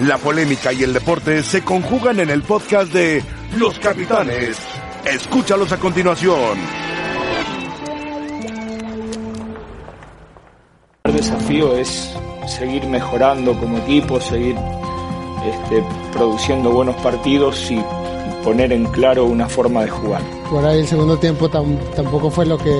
[0.00, 3.24] La polémica y el deporte se conjugan en el podcast de
[3.56, 4.58] Los Capitanes.
[5.06, 6.58] Escúchalos a continuación.
[11.04, 12.14] El desafío es
[12.46, 14.54] seguir mejorando como equipo, seguir
[15.46, 15.82] este,
[16.12, 17.82] produciendo buenos partidos y
[18.44, 20.20] poner en claro una forma de jugar.
[20.50, 22.76] Por ahí el segundo tiempo tampoco fue lo que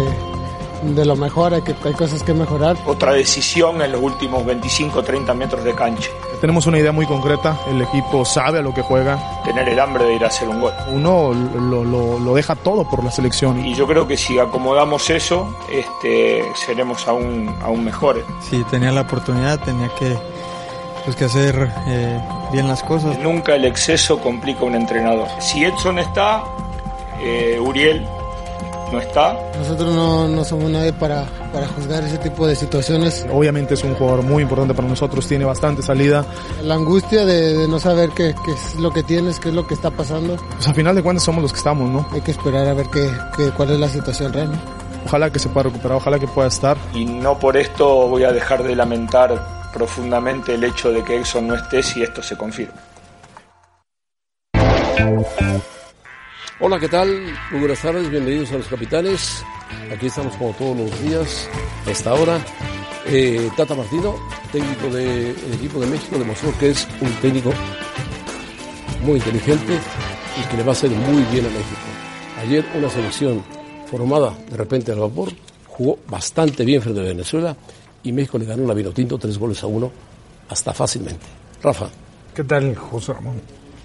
[0.83, 2.77] de lo mejor, hay, que, hay cosas que mejorar.
[2.87, 6.11] Otra decisión en los últimos 25 30 metros de cancha.
[6.41, 9.19] Tenemos una idea muy concreta, el equipo sabe a lo que juega.
[9.45, 10.73] Tener el hambre de ir a hacer un gol.
[10.93, 13.65] Uno lo, lo, lo deja todo por la selección.
[13.65, 18.25] Y yo creo que si acomodamos eso, este, seremos aún, aún mejores.
[18.43, 20.17] Si tenía la oportunidad, tenía que,
[21.05, 22.21] pues, que hacer eh,
[22.53, 23.19] bien las cosas.
[23.19, 25.29] Nunca el exceso complica a un entrenador.
[25.41, 26.45] Si Edson está,
[27.21, 28.07] eh, Uriel
[28.93, 29.37] no está.
[29.59, 31.27] Nosotros no, no somos nadie para,
[31.57, 33.27] para, juzgar ese tipo de situaciones.
[33.33, 36.25] Obviamente es un jugador muy importante para nosotros, tiene bastante salida.
[36.63, 39.67] La angustia de, de no saber qué, qué, es lo que tienes, qué es lo
[39.67, 40.37] que está pasando.
[40.37, 42.07] Pues al final de cuentas somos los que estamos, ¿no?
[42.13, 44.53] Hay que esperar a ver qué, qué cuál es la situación real.
[44.53, 44.59] ¿no?
[45.07, 46.77] Ojalá que se pueda recuperar, ojalá que pueda estar.
[46.93, 51.47] Y no por esto voy a dejar de lamentar profundamente el hecho de que Exxon
[51.47, 52.75] no esté si esto se confirma.
[56.59, 57.09] Hola, ¿qué tal?
[57.51, 59.45] Muy buenas tardes, bienvenidos a los capitanes.
[59.93, 61.49] Aquí estamos como todos los días,
[61.87, 62.45] a esta hora.
[63.07, 64.17] Eh, Tata Martino,
[64.51, 67.53] técnico del equipo de México, demostró que es un técnico
[69.03, 69.79] muy inteligente
[70.39, 71.87] y que le va a hacer muy bien a México.
[72.41, 73.43] Ayer una selección
[73.91, 75.31] formada de repente al vapor
[75.69, 77.57] jugó bastante bien frente a Venezuela
[78.03, 79.91] y México le ganó la Vinotinto tres goles a uno
[80.49, 81.27] hasta fácilmente.
[81.63, 81.89] Rafa.
[82.35, 83.41] ¿Qué tal, José Ramón?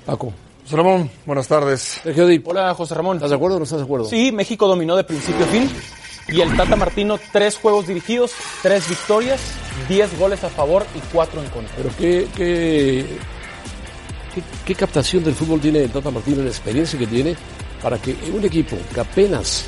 [0.06, 0.34] Paco.
[0.72, 2.02] José Ramón, buenas tardes.
[2.46, 3.18] Hola, José Ramón.
[3.18, 4.06] ¿Estás de acuerdo o no estás de acuerdo?
[4.06, 5.70] Sí, México dominó de principio a fin.
[6.30, 9.42] Y el Tata Martino, tres juegos dirigidos, tres victorias,
[9.90, 11.76] diez goles a favor y cuatro en contra.
[11.76, 13.06] Pero qué, qué,
[14.34, 17.36] qué, qué captación del fútbol tiene el Tata Martino, la experiencia que tiene,
[17.84, 19.66] para que un equipo que apenas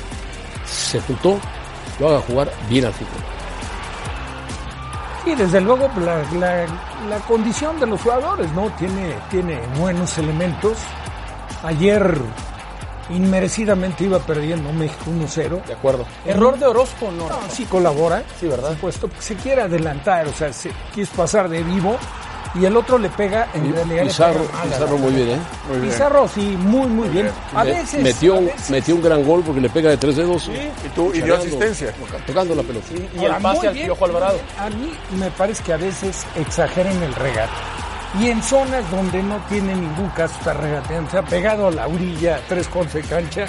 [0.64, 1.38] se juntó
[2.00, 3.20] lo haga jugar bien al fútbol.
[5.24, 6.66] Sí, desde luego la, la,
[7.08, 8.70] la, condición de los jugadores, ¿no?
[8.78, 10.76] Tiene, tiene buenos elementos.
[11.64, 12.16] Ayer
[13.10, 15.64] inmerecidamente iba perdiendo México 1-0.
[15.66, 16.06] De acuerdo.
[16.24, 17.28] Error de Orozco, ¿no?
[17.28, 18.22] no sí colabora.
[18.40, 18.76] Sí, ¿verdad?
[18.80, 21.96] Puesto se quiere adelantar, o sea, se quiso pasar de vivo
[22.54, 25.38] y el otro le pega en realidad Pizarro, le pega mal Pizarro muy bien, ¿eh?
[25.68, 25.90] Muy bien.
[25.92, 27.30] Pizarro sí, muy muy bien.
[27.54, 29.96] A Me- veces metió, a un- veces- metió un gran gol porque le pega de
[29.96, 30.48] tres dedos.
[30.48, 31.92] Y, tú, y dio asistencia.
[32.26, 32.86] Tocando la pelota.
[33.14, 34.38] Y Ahora, el pase al Piojo Alvarado.
[34.58, 37.52] A mí me parece que a veces exageran el regate.
[38.20, 41.88] Y en zonas donde no tiene ningún caso estar regateando, se ha pegado a la
[41.88, 43.46] orilla, tres con de cancha,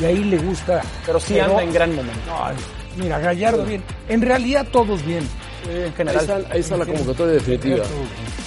[0.00, 0.82] y ahí le gusta.
[1.06, 2.20] Pero sí anda en gran momento.
[2.26, 3.82] No, mira, Gallardo bien.
[4.08, 5.26] En realidad todos bien.
[5.70, 6.20] En Ahí general.
[6.20, 7.84] está, ahí está la convocatoria definitiva.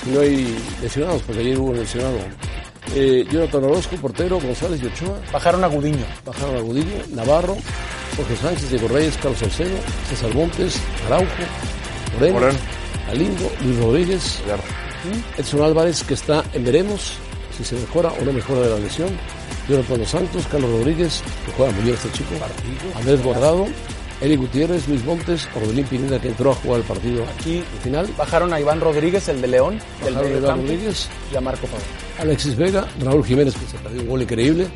[0.04, 2.18] Si no hay lesionados, porque ayer hubo un lesionado.
[2.94, 6.04] Eh, Jonathan Orozco, portero, González y Ochoa, Bajaron a Gudiño.
[6.26, 7.56] bajaron a Gudillo, Navarro,
[8.18, 9.78] Jorge Sánchez, Diego Reyes, Carlos Salcedo,
[10.10, 11.26] César Montes, Araujo,
[12.16, 12.60] Moreno, Moreno.
[13.10, 14.42] Alindo, Luis Rodríguez,
[15.38, 17.14] Edson Álvarez, que está en veremos
[17.56, 19.10] si se mejora o no mejora de la lesión.
[19.68, 22.30] Jonathan Santos, Carlos Rodríguez, que juega muy bien este chico.
[22.96, 23.68] Andrés Guardado,
[24.22, 28.08] Eli Gutiérrez, Luis Montes, Orbelín Pineda, que entró a jugar el partido Aquí final.
[28.18, 31.86] bajaron a Iván Rodríguez, el de León, del a Iván Rodríguez, y a Marco Pablo.
[32.20, 34.68] Alexis Vega, Raúl Jiménez, que se perdió un gol increíble,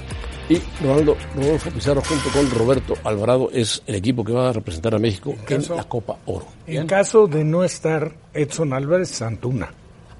[0.49, 4.93] y Ronaldo Rodolfo Pizarro junto con Roberto Alvarado es el equipo que va a representar
[4.93, 6.45] a México en la Copa Oro.
[6.67, 9.71] En caso de no estar Edson Álvarez, Santuna.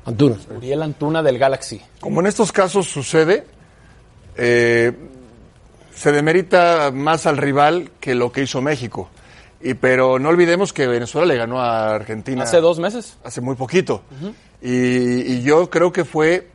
[0.06, 0.38] Antuna.
[0.56, 1.82] Uriel Antuna del Galaxy.
[2.00, 3.46] Como en estos casos sucede,
[4.38, 4.92] eh,
[5.94, 9.10] se demerita más al rival que lo que hizo México.
[9.62, 13.18] Y, pero no olvidemos que Venezuela le ganó a Argentina Hace dos meses.
[13.24, 14.04] hace muy poquito.
[14.62, 14.70] y,
[15.34, 16.50] y yo creo que fue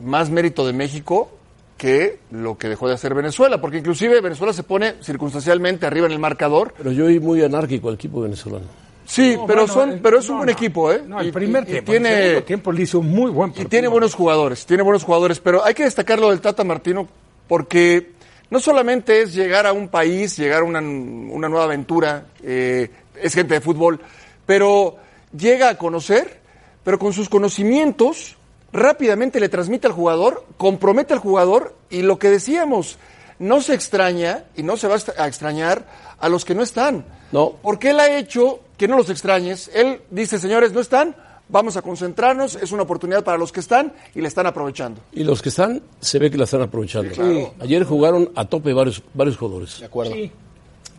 [0.00, 1.30] más mérito de México
[1.76, 6.12] que lo que dejó de hacer Venezuela, porque inclusive Venezuela se pone circunstancialmente arriba en
[6.12, 6.72] el marcador.
[6.78, 8.66] Pero yo vi muy anárquico al equipo venezolano.
[9.12, 10.52] Sí, No, pero bueno, son, el- pero es un buen no.
[10.52, 11.02] equipo, ¿eh?
[11.06, 11.92] No, el Y- primer y- y tiempo.
[11.92, 13.68] el tiene, segundo tiempo le hizo un muy buen y partido.
[13.68, 17.06] tiene buenos jugadores, tiene buenos jugadores, pero hay que destacar lo del Tata Martino
[17.46, 18.12] porque
[18.48, 22.88] no solamente es llegar a un país, llegar a una, una nueva aventura, eh,
[23.20, 24.00] es gente de fútbol,
[24.46, 24.96] pero
[25.36, 26.40] llega a conocer,
[26.82, 28.36] pero con sus conocimientos
[28.72, 32.98] rápidamente le transmite al jugador, compromete al jugador y lo que decíamos,
[33.38, 35.84] no se extraña y no se va a extrañar
[36.22, 37.04] a los que no están.
[37.32, 37.52] No.
[37.60, 39.70] Porque él ha hecho que no los extrañes.
[39.74, 41.14] Él dice, señores, no están,
[41.48, 45.00] vamos a concentrarnos, es una oportunidad para los que están y le están aprovechando.
[45.12, 47.12] Y los que están, se ve que la están aprovechando.
[47.60, 49.80] Ayer jugaron a tope varios, varios jugadores.
[49.80, 50.14] De acuerdo.
[50.14, 50.30] Sí.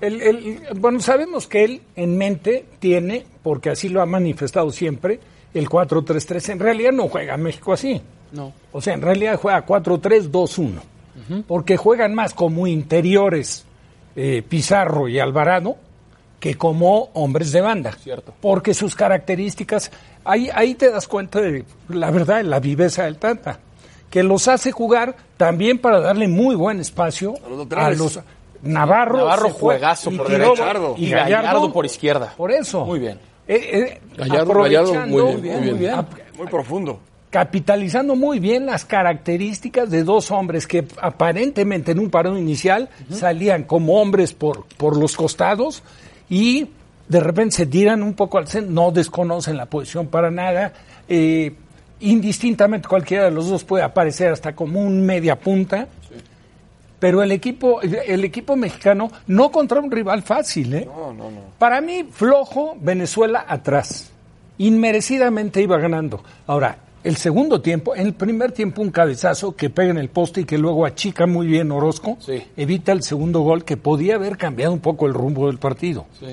[0.02, 5.20] El- el- bueno, sabemos que él en mente tiene, porque así lo ha manifestado siempre,
[5.54, 6.50] el 4-3-3.
[6.50, 8.02] En realidad no juega México así.
[8.34, 8.52] No.
[8.74, 10.82] O sea, en realidad juega 4-3-2-1.
[11.48, 13.64] Porque juegan más como interiores
[14.16, 15.76] eh, Pizarro y Alvarado
[16.40, 17.94] que como hombres de banda.
[17.94, 18.34] Cierto.
[18.42, 19.92] Porque sus características,
[20.26, 23.60] ahí, ahí te das cuenta de la verdad, de la viveza del Tata.
[24.10, 28.20] Que los hace jugar también para darle muy buen espacio los a los
[28.62, 29.18] Navarro.
[29.20, 30.74] Navarro juegazo y por tiró- derecha.
[30.98, 32.34] Y Y Gallardo, Gallardo por izquierda.
[32.38, 32.86] Por eso.
[32.86, 33.18] Muy bien.
[33.48, 36.06] Eh, eh, Gallardo- Gallardo, muy aprovechando- bien, muy bien.
[36.38, 37.00] Muy profundo.
[37.34, 43.64] Capitalizando muy bien las características de dos hombres que aparentemente en un parón inicial salían
[43.64, 45.82] como hombres por, por los costados
[46.30, 46.68] y
[47.10, 50.74] de repente se tiran un poco al centro, no desconocen la posición para nada.
[51.10, 51.56] eh,
[52.02, 55.88] indistintamente cualquiera de los dos puede aparecer hasta como un media punta.
[57.00, 60.88] Pero el equipo, el equipo mexicano no contra un rival fácil, ¿eh?
[61.58, 64.12] Para mí, flojo, Venezuela atrás.
[64.60, 66.24] Inmerecidamente iba ganando.
[66.46, 70.42] Ahora, el segundo tiempo, en el primer tiempo un cabezazo que pega en el poste
[70.42, 72.42] y que luego achica muy bien Orozco, Sí.
[72.56, 76.06] evita el segundo gol que podía haber cambiado un poco el rumbo del partido.
[76.20, 76.28] Sí.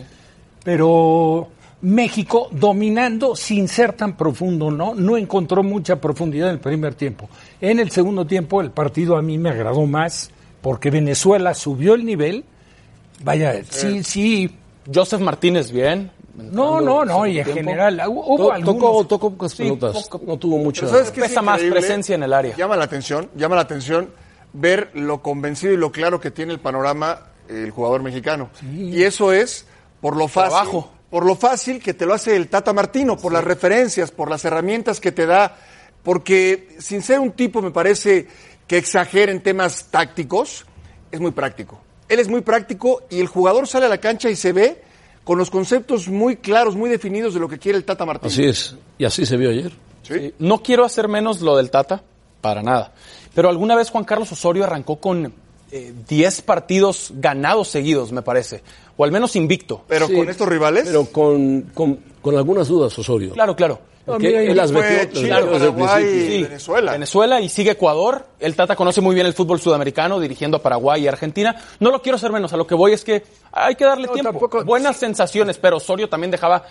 [0.65, 1.49] Pero
[1.83, 4.95] México dominando sin ser tan profundo, ¿no?
[4.95, 7.29] No encontró mucha profundidad en el primer tiempo.
[7.61, 10.31] En el segundo tiempo el partido a mí me agradó más
[10.61, 12.45] porque Venezuela subió el nivel.
[13.25, 14.51] Vaya, sí, sí.
[14.93, 16.11] Joseph Martínez, bien.
[16.37, 17.61] No, no, no, y en tiempo.
[17.63, 20.09] general hu- hubo To- tocó, tocó pocas Sí, pelotas.
[20.09, 20.83] poco- no tuvo mucha.
[20.83, 22.57] Pero ¿sabes qué es Pesa más presencia en el área.
[22.57, 24.11] Llama la atención, llama la atención
[24.53, 28.49] ver lo convencido y lo claro que tiene el panorama el jugador mexicano.
[28.73, 29.67] Y eso es
[30.01, 30.91] por lo fácil, Trabajo.
[31.11, 34.45] por lo fácil que te lo hace el Tata Martino, por las referencias, por las
[34.45, 35.57] herramientas que te da,
[36.03, 38.29] porque sin ser un tipo me parece
[38.67, 40.65] que exagera en temas tácticos,
[41.11, 41.81] es muy práctico.
[42.09, 44.83] Él es muy práctico y el jugador sale a la cancha y se ve
[45.25, 48.29] con los conceptos muy claros, muy definidos de lo que quiere el Tata Martino.
[48.29, 48.77] Así es.
[48.99, 49.73] Y así se vio ayer.
[50.03, 50.35] Sí.
[50.39, 52.03] No quiero hacer menos lo del Tata,
[52.41, 52.93] para nada.
[53.35, 55.33] Pero alguna vez Juan Carlos Osorio arrancó con
[55.71, 58.63] eh, 10 partidos ganados seguidos, me parece.
[58.97, 59.85] O al menos invicto.
[59.87, 63.33] Pero Sí, con estos rivales, Pero con, con, con algunas dudas, Osorio.
[63.33, 63.90] Claro, claro.
[64.17, 66.93] Él las fue metió, Chile, el Paraguay, Venezuela.
[66.93, 68.27] Venezuela y sigue Ecuador.
[68.39, 71.57] El Tata conoce muy bien el fútbol sudamericano, dirigiendo a Paraguay y Argentina.
[71.79, 72.53] No lo quiero hacer menos.
[72.53, 73.23] A lo que voy es que
[73.53, 74.31] hay que darle No, tiempo.
[74.33, 76.65] tampoco- Buenas sensaciones, pero Osorio también dejaba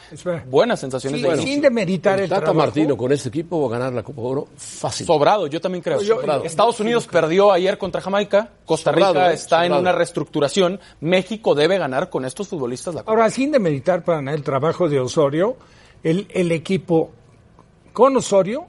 [0.48, 2.60] buenas sensaciones Sí, de sin demeritar el, El Tata trabajo.
[2.66, 5.06] Martino con este equipo va a ganar la Copa de Oro fácil.
[5.06, 6.02] Sobrado, yo también creo.
[6.02, 6.44] Yo- Sobrado.
[6.44, 8.50] Estados Unidos perdió ayer contra Jamaica.
[8.66, 9.34] Costa Rica Sobrado, ¿eh?
[9.34, 10.80] está en una reestructuración.
[11.02, 13.12] México debe ganar con estos futbolistas la Copa.
[13.12, 15.58] Ahora, sin demeritar para nada el trabajo de Osorio,
[16.04, 17.12] el, el equipo
[17.94, 18.66] con Osorio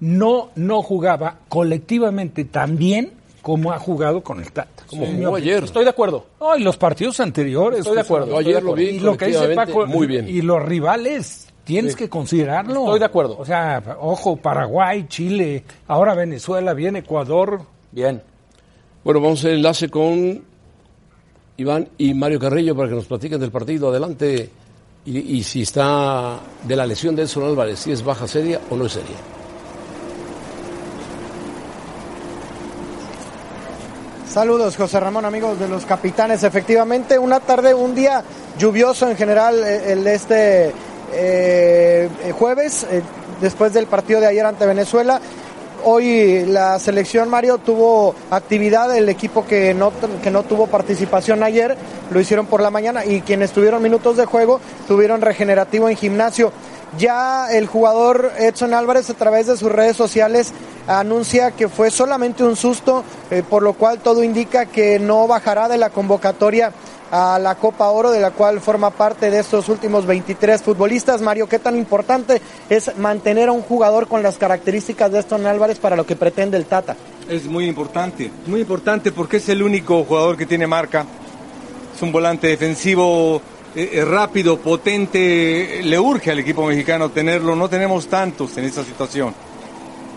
[0.00, 4.84] no, no jugaba colectivamente tan bien como ha jugado con el Tata.
[4.88, 5.64] Como Sí, jugó ayer.
[5.64, 6.26] Estoy de acuerdo.
[6.40, 7.80] No, y los partidos anteriores.
[7.80, 8.26] Estoy de acuerdo.
[8.28, 10.28] Yo ayer lo vi Y lo que dice Paco, muy bien.
[10.28, 12.80] y los rivales tienes que considerarlo.
[12.84, 13.36] Estoy de acuerdo.
[13.38, 17.62] O sea, ojo, Paraguay, Chile, ahora Venezuela, viene Ecuador.
[17.90, 18.22] Bien.
[19.04, 20.42] Bueno, vamos a hacer enlace con
[21.56, 23.88] Iván y Mario Carrillo para que nos platiquen del partido.
[23.88, 24.50] Adelante.
[25.04, 28.86] Y, si está de la lesión de Edson Álvarez, si es baja seria o no
[28.86, 29.16] es seria.
[34.28, 36.44] Saludos, José Ramón, amigos de los capitanes.
[36.44, 38.22] Efectivamente, una tarde, un día
[38.56, 40.72] lluvioso en general, eh, el de este eh,
[41.12, 42.86] eh, jueves,
[43.40, 45.20] después del partido de ayer ante Venezuela.
[45.84, 51.76] Hoy la selección Mario tuvo actividad, el equipo que no, que no tuvo participación ayer
[52.10, 56.52] lo hicieron por la mañana y quienes tuvieron minutos de juego tuvieron regenerativo en gimnasio.
[56.98, 60.52] Ya el jugador Edson Álvarez a través de sus redes sociales
[60.86, 65.68] anuncia que fue solamente un susto, eh, por lo cual todo indica que no bajará
[65.68, 66.72] de la convocatoria
[67.12, 71.20] a la Copa Oro, de la cual forma parte de estos últimos 23 futbolistas.
[71.20, 72.40] Mario, ¿qué tan importante
[72.70, 76.56] es mantener a un jugador con las características de Edson Álvarez para lo que pretende
[76.56, 76.96] el Tata?
[77.28, 81.04] Es muy importante, muy importante porque es el único jugador que tiene marca.
[81.94, 83.42] Es un volante defensivo
[83.76, 85.82] eh, eh, rápido, potente.
[85.82, 87.54] Le urge al equipo mexicano tenerlo.
[87.54, 89.34] No tenemos tantos en esta situación.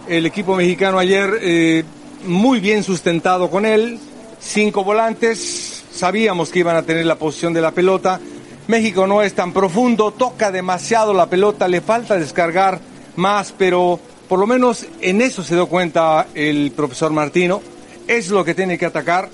[0.08, 1.84] El equipo mexicano ayer eh,
[2.26, 4.00] muy bien sustentado con él.
[4.40, 5.75] Cinco volantes.
[5.96, 8.20] Sabíamos que iban a tener la posición de la pelota.
[8.68, 12.80] México no es tan profundo, toca demasiado la pelota, le falta descargar
[13.16, 17.62] más, pero por lo menos en eso se dio cuenta el profesor Martino.
[18.08, 19.30] Es lo que tiene que atacar.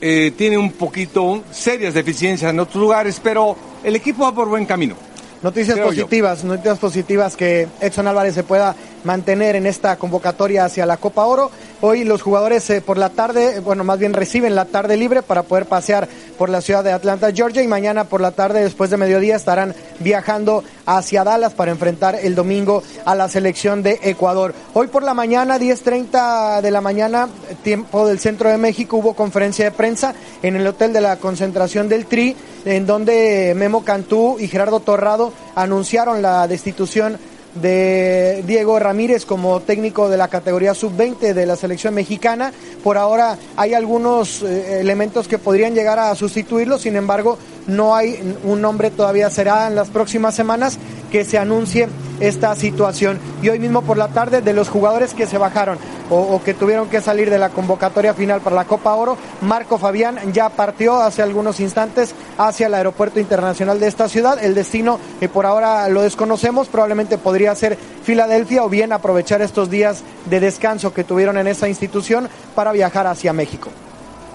[0.00, 4.66] Eh, tiene un poquito serias deficiencias en otros lugares, pero el equipo va por buen
[4.66, 4.96] camino.
[5.42, 6.02] Noticias Creo yo.
[6.02, 11.24] positivas, noticias positivas que Edson Álvarez se pueda mantener en esta convocatoria hacia la Copa
[11.26, 11.50] Oro.
[11.80, 15.42] Hoy los jugadores eh, por la tarde, bueno, más bien reciben la tarde libre para
[15.42, 18.96] poder pasear por la ciudad de Atlanta, Georgia, y mañana por la tarde, después de
[18.96, 24.54] mediodía, estarán viajando hacia Dallas para enfrentar el domingo a la selección de Ecuador.
[24.74, 27.28] Hoy por la mañana, 10.30 de la mañana,
[27.62, 31.88] tiempo del centro de México, hubo conferencia de prensa en el hotel de la concentración
[31.88, 37.18] del Tri, en donde Memo Cantú y Gerardo Torrado anunciaron la destitución
[37.54, 42.52] de Diego Ramírez como técnico de la categoría sub-20 de la selección mexicana.
[42.82, 48.36] Por ahora hay algunos eh, elementos que podrían llegar a sustituirlo, sin embargo, no hay
[48.44, 50.78] un nombre todavía, será en las próximas semanas
[51.10, 51.88] que se anuncie
[52.20, 53.18] esta situación.
[53.42, 55.78] Y hoy mismo por la tarde, de los jugadores que se bajaron
[56.12, 60.32] o, que tuvieron que salir de la convocatoria final para la Copa Oro, Marco Fabián
[60.32, 64.42] ya partió hace algunos instantes hacia el aeropuerto internacional de esta ciudad.
[64.42, 69.70] El destino que por ahora lo desconocemos, probablemente podría ser Filadelfia o bien aprovechar estos
[69.70, 73.70] días de descanso que tuvieron en esa institución para viajar hacia México.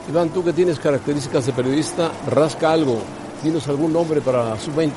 [0.10, 3.00] Iván, tú que tienes características de periodista, rasca algo.
[3.44, 4.92] ¿Tienes algún nombre para sub-20?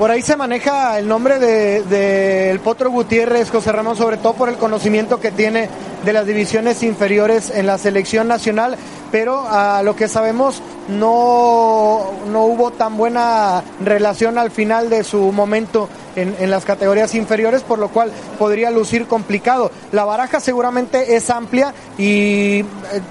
[0.00, 4.48] Por ahí se maneja el nombre del de, Potro Gutiérrez, José Ramón, sobre todo por
[4.48, 5.68] el conocimiento que tiene
[6.06, 8.78] de las divisiones inferiores en la selección nacional,
[9.12, 15.32] pero a lo que sabemos no, no hubo tan buena relación al final de su
[15.32, 19.70] momento en, las categorías inferiores, por lo cual podría lucir complicado.
[19.92, 22.64] La baraja seguramente es amplia y eh,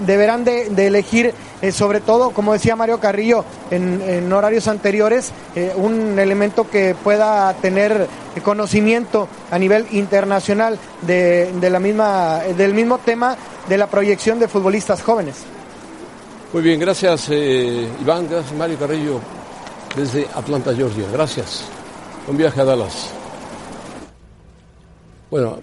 [0.05, 6.17] deberán de, elegir, eh, sobre todo, como decía Mario Carrillo en, horarios anteriores, eh, un
[6.19, 8.07] elemento que pueda tener
[8.43, 13.35] conocimiento a nivel internacional de la misma, del mismo tema
[13.67, 15.35] de la proyección de futbolistas jóvenes.
[16.53, 19.19] Muy bien, gracias Iván, gracias Mario Carrillo
[19.95, 21.05] desde Atlanta, Georgia.
[21.11, 21.65] Gracias.
[22.29, 23.11] Un viaje a Dallas.
[25.31, 25.59] Bueno,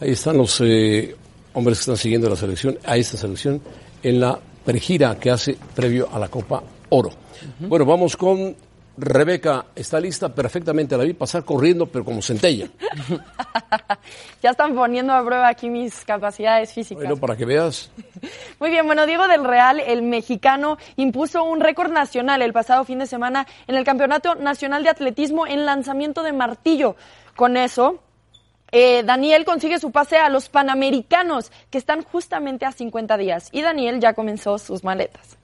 [0.00, 1.14] ahí están los eh,
[1.52, 3.60] hombres que están siguiendo la selección, a esta selección,
[4.02, 7.10] en la pregira que hace previo a la Copa Oro.
[7.60, 8.56] Bueno, vamos con
[9.00, 9.66] Rebeca.
[9.74, 12.68] Está lista perfectamente, la vi pasar corriendo, pero como centella.
[14.42, 17.02] ya están poniendo a prueba aquí mis capacidades físicas.
[17.02, 17.90] Bueno, para que veas.
[18.60, 22.98] Muy bien, bueno, Diego del Real, el mexicano, impuso un récord nacional el pasado fin
[22.98, 26.96] de semana en el Campeonato Nacional de Atletismo en lanzamiento de martillo.
[27.36, 28.00] Con eso,
[28.72, 33.48] eh, Daniel consigue su pase a los Panamericanos, que están justamente a 50 días.
[33.52, 35.38] Y Daniel ya comenzó sus maletas.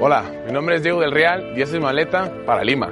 [0.00, 2.88] Hola, mi nombre es Diego del Real y esta es mi maleta para Lima.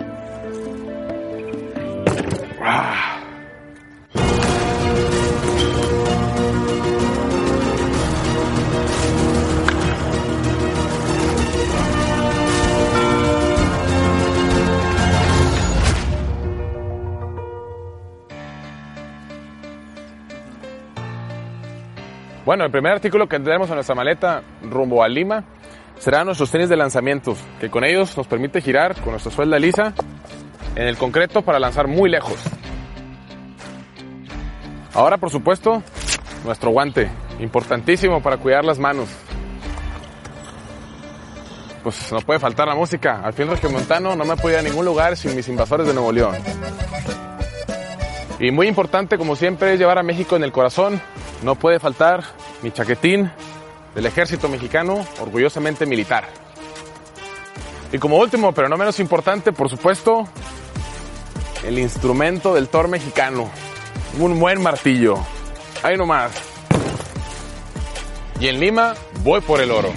[22.45, 25.45] Bueno, el primer artículo que tendremos en nuestra maleta rumbo a Lima
[25.99, 29.95] serán nuestros tenis de lanzamientos, que con ellos nos permite girar con nuestra suelda lisa
[30.75, 32.37] en el concreto para lanzar muy lejos.
[34.95, 35.83] Ahora, por supuesto,
[36.45, 39.09] nuestro guante, importantísimo para cuidar las manos.
[41.83, 43.21] Pues no puede faltar la música.
[43.23, 46.35] Al fin Montano no me ir a ningún lugar sin mis invasores de Nuevo León.
[48.39, 51.01] Y muy importante, como siempre, es llevar a México en el corazón.
[51.43, 52.25] No puede faltar
[52.63, 53.31] mi chaquetín
[53.97, 56.29] del ejército mexicano, orgullosamente militar.
[57.91, 60.29] Y como último, pero no menos importante, por supuesto,
[61.65, 63.51] el instrumento del Thor mexicano.
[64.21, 65.17] Un buen martillo.
[65.83, 66.31] Ahí nomás.
[68.39, 69.91] Y en Lima voy por el oro.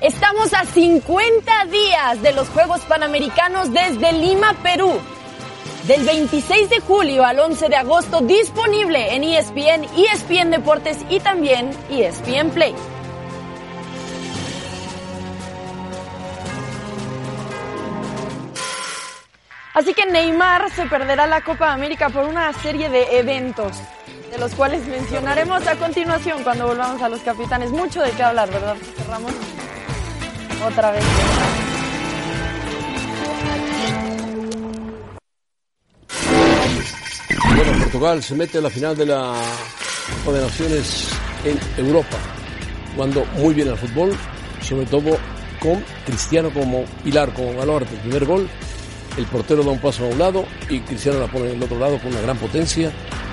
[0.00, 4.98] Estamos a 50 días de los Juegos Panamericanos desde Lima, Perú.
[5.86, 11.70] Del 26 de julio al 11 de agosto disponible en ESPN, ESPN Deportes y también
[11.90, 12.74] ESPN Play.
[19.74, 23.76] Así que Neymar se perderá la Copa América por una serie de eventos,
[24.30, 27.70] de los cuales mencionaremos a continuación cuando volvamos a los capitanes.
[27.72, 28.76] Mucho de qué hablar, ¿verdad,
[29.10, 29.34] Ramón?
[30.66, 31.04] otra vez.
[37.94, 39.40] Portugal se mete a la final de la
[40.24, 41.08] Copa de Naciones
[41.44, 42.16] en Europa,
[42.92, 44.16] jugando muy bien al fútbol,
[44.60, 45.16] sobre todo
[45.60, 48.48] con Cristiano como pilar, como valor del primer gol.
[49.16, 51.78] El portero da un paso a un lado y Cristiano la pone en el otro
[51.78, 52.90] lado con una gran potencia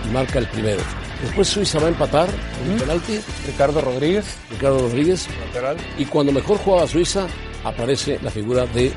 [0.07, 0.81] y marca el primero.
[1.23, 2.29] Después Suiza va a empatar
[2.63, 3.19] en un penalti.
[3.47, 4.25] Ricardo Rodríguez.
[4.51, 5.27] Ricardo Rodríguez.
[5.47, 5.77] Lateral.
[5.97, 7.25] Y cuando mejor jugaba Suiza,
[7.63, 8.93] aparece la figura de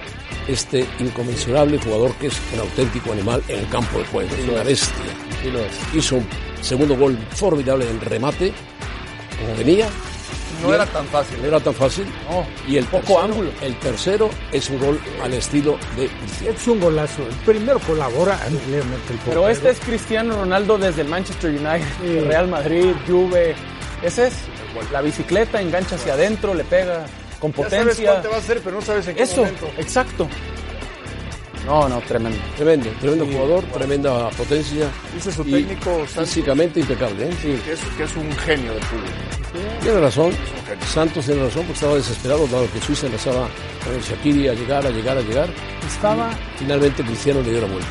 [0.46, 4.60] este inconmensurable jugador que es un auténtico animal en el campo de juego, lo una
[4.60, 4.68] es.
[4.68, 5.23] bestia.
[5.92, 6.26] Hizo un
[6.60, 8.52] segundo gol formidable en remate,
[9.40, 9.88] como venía.
[10.62, 11.36] No era tan fácil.
[11.42, 12.06] No era tan fácil.
[12.66, 13.50] y el poco tercero, ángulo.
[13.60, 16.54] El tercero es un gol al estilo de Cristiano.
[16.56, 17.22] Es un golazo.
[17.22, 22.48] El primero colabora ampliamente el Pero este es Cristiano Ronaldo desde el Manchester United, Real
[22.48, 23.54] Madrid, Juve.
[24.02, 24.34] Ese es
[24.92, 27.04] la bicicleta, engancha hacia adentro, le pega
[27.40, 28.10] con Ya sabes potencia.
[28.10, 29.70] cuál te va a hacer, pero no sabes en qué Eso, momento.
[29.76, 30.28] exacto.
[31.66, 32.38] No, no, tremendo.
[32.56, 34.88] Tremendo, tremendo jugador, tremenda potencia.
[35.14, 37.24] Dice su y técnico Santos, físicamente impecable.
[37.30, 37.36] ¿eh?
[37.40, 39.04] que, es, que es un genio del fútbol.
[39.82, 40.32] Tiene razón,
[40.92, 43.48] Santos tiene razón porque estaba desesperado, dado que Suiza empezaba
[43.84, 45.48] con el Shakiri a llegar, a llegar, a llegar.
[45.86, 47.88] Estaba, Finalmente Cristiano le dio la vuelta.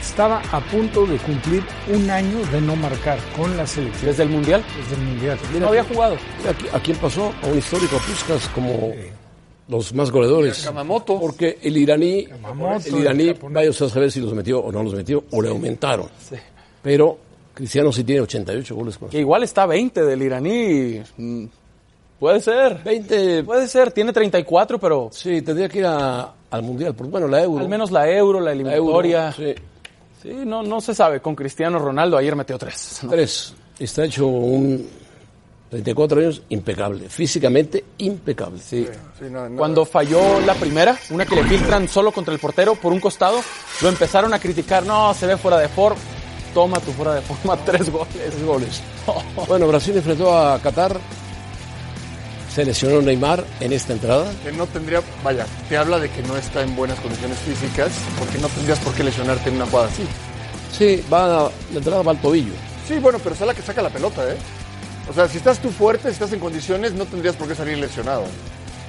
[0.00, 4.10] estaba a punto de cumplir un año de no marcar con la selección.
[4.10, 4.62] Desde el Mundial.
[4.82, 5.38] Desde el Mundial.
[5.58, 6.16] No había jugado.
[6.38, 7.32] Mira, aquí- ¿A quién pasó?
[7.42, 8.92] A un histórico Puskas como
[9.68, 10.64] los más goleadores.
[10.64, 11.18] Kamamoto.
[11.20, 14.70] Porque el iraní, Kamamoto, el iraní, el vaya usted a saber si los metió o
[14.72, 16.08] no los metió, o le aumentaron.
[16.82, 17.18] Pero
[17.54, 21.00] Cristiano sí tiene 88 goles con Que igual está 20 del iraní.
[21.16, 21.44] Mm,
[22.20, 22.82] Puede ser.
[22.84, 23.92] 20, Puede ser.
[23.92, 27.60] Tiene 34, pero sí, tendría que ir a- al Mundial, porque bueno, la Euro.
[27.62, 29.32] al menos la Euro, la la Euro, eliminatoria.
[29.32, 29.54] sí.
[30.22, 31.20] Sí, no, no se sabe.
[31.20, 33.00] Con Cristiano Ronaldo ayer metió tres.
[33.02, 33.10] ¿no?
[33.10, 33.54] Tres.
[33.78, 34.88] Está hecho un
[35.70, 38.60] 34 años impecable, físicamente impecable.
[38.60, 38.86] Sí.
[39.18, 39.56] Sí, no, no.
[39.56, 43.40] Cuando falló la primera, una que le filtran solo contra el portero por un costado,
[43.82, 44.84] lo empezaron a criticar.
[44.86, 46.00] No, se ve fuera de forma.
[46.54, 48.14] Toma tu fuera de forma, tres goles.
[48.14, 48.82] Tres goles.
[49.48, 50.98] Bueno, Brasil enfrentó a Qatar.
[52.54, 54.32] Se lesionó Neymar en esta entrada.
[54.42, 58.38] que no tendría, vaya, te habla de que no está en buenas condiciones físicas, porque
[58.38, 60.04] no tendrías por qué lesionarte en una jugada así.
[60.72, 62.54] Sí, va, la entrada va al tobillo.
[62.88, 64.36] Sí, bueno, pero es la que saca la pelota, ¿eh?
[65.08, 67.78] O sea, si estás tú fuerte, si estás en condiciones, no tendrías por qué salir
[67.78, 68.24] lesionado.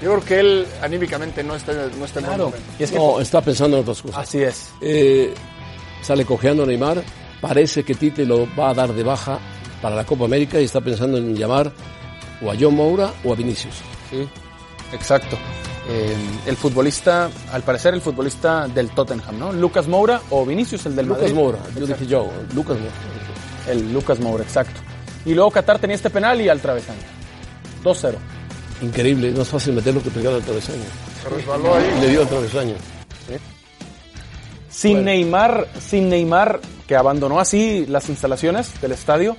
[0.02, 2.54] Yo creo que él anímicamente no está, no está en buen Claro.
[2.80, 4.20] Y es que No, está pensando en otras cosas.
[4.20, 4.70] así es.
[4.82, 5.34] Eh,
[6.02, 7.04] sale cojeando Neymar.
[7.42, 9.40] Parece que Tite lo va a dar de baja
[9.82, 11.72] para la Copa América y está pensando en llamar
[12.42, 13.76] o a John Moura o a Vinicius.
[14.10, 14.28] Sí,
[14.94, 15.38] exacto.
[15.90, 16.16] Eh,
[16.48, 19.54] el futbolista, al parecer el futbolista del Tottenham, ¿no?
[19.54, 21.36] Lucas Moura o Vinicius, el del Lucas Madrid.
[21.36, 22.94] Moura, yo dije yo, Lucas Moura.
[23.68, 24.82] El Lucas Moura, exacto.
[25.28, 26.98] Y luego Qatar tenía este penal y al travesaño.
[27.84, 28.16] 2-0.
[28.82, 30.84] Increíble, es más fácil meterlo que pegar al travesaño.
[31.22, 31.86] Se resbaló ahí.
[31.98, 32.74] Y le dio al travesaño.
[34.70, 39.36] Sin Neymar, sin Neymar, que abandonó así las instalaciones del estadio,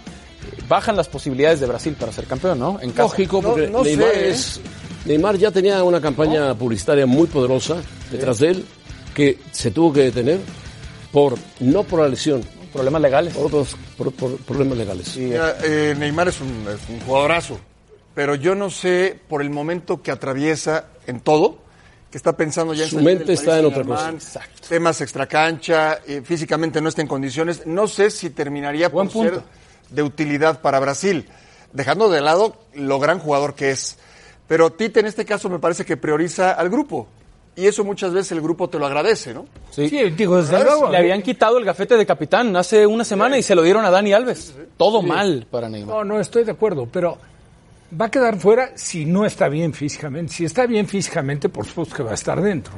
[0.69, 2.79] bajan las posibilidades de Brasil para ser campeón, ¿no?
[2.81, 3.03] En casa.
[3.05, 4.31] Lógico, No- porque no Neymar, sé, ¿eh?
[4.31, 4.61] es-
[5.05, 7.77] Neymar ya tenía una campaña publicitaria muy poderosa
[8.11, 8.65] detrás de él
[9.15, 10.41] que se tuvo que detener
[11.13, 13.37] por no por la lesión, Problemas legales.
[13.37, 15.17] otros por- por problemas legales.
[15.17, 17.59] Mira, eh, Neymar es un, es un jugadorazo,
[18.15, 21.59] pero yo no sé por el momento que atraviesa en todo,
[22.11, 24.15] que está pensando ya en Su mente está en otra cosa.
[24.69, 27.67] Temas extracancha, eh, físicamente no está en condiciones.
[27.67, 29.47] No sé si terminaría Buen por ser punto.
[29.91, 31.29] de utilidad para Brasil,
[31.73, 33.99] dejando de lado lo gran jugador que es.
[34.47, 37.07] Pero Tite en este caso me parece que prioriza al grupo.
[37.59, 39.47] Y eso muchas veces el grupo te lo agradece, ¿no?
[39.71, 39.89] Sí.
[39.89, 40.91] Sí, digo, desde luego.
[40.91, 43.91] Le habían quitado el gafete de capitán hace una semana y se lo dieron a
[43.91, 44.55] Dani Alves.
[44.77, 45.97] Todo mal para Neymar.
[45.97, 47.19] No, no estoy de acuerdo, pero
[48.01, 50.33] va a quedar fuera si no está bien físicamente.
[50.33, 52.75] Si está bien físicamente, por supuesto que va a estar dentro.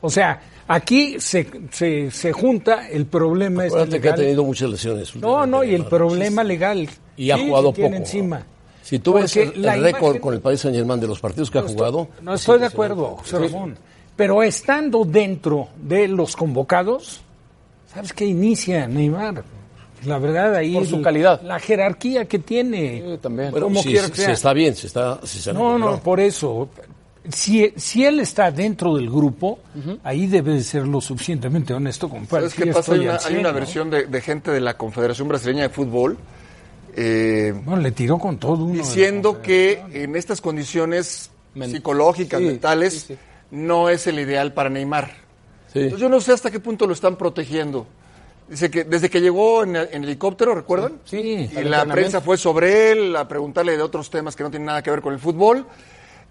[0.00, 5.14] O sea, aquí se, se, se junta el problema este que ha tenido muchas lesiones.
[5.14, 6.88] No, no, y el problema legal.
[7.16, 7.94] Y ha jugado poco.
[7.94, 8.42] encima.
[8.82, 11.58] Si tú ves el, récord imagen- con el Paris Saint Germain de los partidos que
[11.60, 13.76] ha jugado, No es estoy de acuerdo, José Ramón.
[14.20, 17.22] Pero estando dentro de los convocados,
[17.92, 19.42] ¿sabes qué inicia Neymar?
[20.04, 20.74] La verdad, ahí.
[20.74, 21.40] Por su el- calidad.
[21.40, 23.02] La jerarquía que tiene.
[23.02, 23.50] Sí, también.
[23.50, 24.32] Bueno, como si, quiera que si sea.
[24.32, 26.68] está bien, si está, si se No, no, por eso.
[27.32, 29.58] Si, si él está dentro del grupo,
[30.04, 32.92] ahí debe de ser lo suficientemente honesto para ¿Sabes qué pasa?
[32.92, 33.54] Hay una, al hay 100, una ¿no?
[33.54, 36.18] versión de, de gente de la Confederación Brasileña de Fútbol
[36.96, 38.74] eh, Bueno, le tiró con todo uno.
[38.74, 43.18] diciendo que en estas condiciones Men- psicológicas, Sí, mentales, sí, sí.
[43.50, 45.10] No es el ideal para Neymar.
[45.72, 45.80] Sí.
[45.80, 47.86] Entonces, yo no sé hasta qué punto lo están protegiendo.
[48.48, 50.94] Dice que desde que llegó en, en helicóptero, ¿recuerdan?
[51.04, 54.50] Sí, Y al la prensa fue sobre él a preguntarle de otros temas que no
[54.50, 55.64] tienen nada que ver con el fútbol.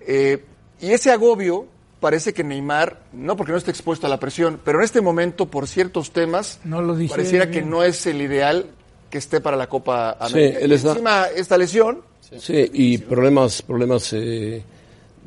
[0.01, 0.43] Eh,
[0.82, 1.65] y ese agobio
[2.01, 5.45] parece que Neymar, no porque no esté expuesto a la presión, pero en este momento
[5.45, 7.63] por ciertos temas No lo pareciera bien.
[7.63, 8.65] que no es el ideal
[9.10, 10.60] que esté para la Copa Sí, América.
[10.60, 12.01] él Y está- Encima esta lesión,
[12.38, 14.62] Sí, y problemas, problemas eh,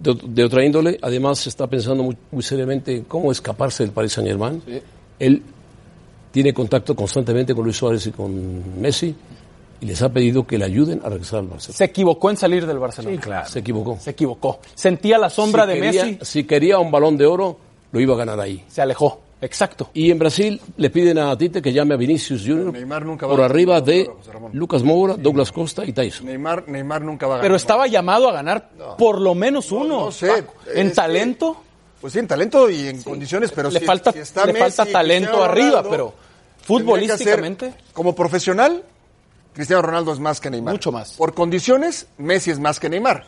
[0.02, 0.98] de, de otra índole.
[1.02, 4.62] Además, se está pensando muy, muy seriamente en cómo escaparse del Paris Saint Germain.
[5.18, 5.42] Él
[6.30, 9.14] tiene contacto constantemente con Luis Suárez y con Messi
[9.80, 11.76] y les ha pedido que le ayuden a regresar al Barcelona.
[11.76, 13.14] Se equivocó en salir del Barcelona.
[13.16, 13.48] Sí, claro.
[13.48, 13.98] Se equivocó.
[14.00, 14.60] Se equivocó.
[14.74, 17.56] Sentía la sombra Si de quería- Messi, Si quería un balón de oro,
[17.90, 18.64] lo iba a ganar ahí.
[18.68, 19.20] se alejó.
[19.42, 19.90] Exacto.
[19.92, 23.32] Y en Brasil le piden a Tite que llame a Vinicius Junior Neymar nunca va
[23.34, 24.08] por a- arriba de.
[24.52, 26.24] Lucas Moura, Douglas Costa y Tyson.
[26.26, 27.44] Neymar, Neymar nunca va a ganar.
[27.48, 30.06] Pero estaba llamado a ganar por lo menos uno.
[30.06, 30.28] no sé.
[30.28, 30.54] Paco.
[30.74, 31.56] En Es que- talento,
[32.00, 34.64] Pues sí, en talento y en condiciones, pero le si- falta, si está le Messi,
[34.76, 38.82] falta talento arriba, pero hacer- futbolísticamente, como profesional,
[39.52, 40.74] Cristiano Ronaldo es más que Neymar.
[40.74, 41.12] Mucho más.
[41.12, 43.24] Por condiciones, Messi es más que Neymar.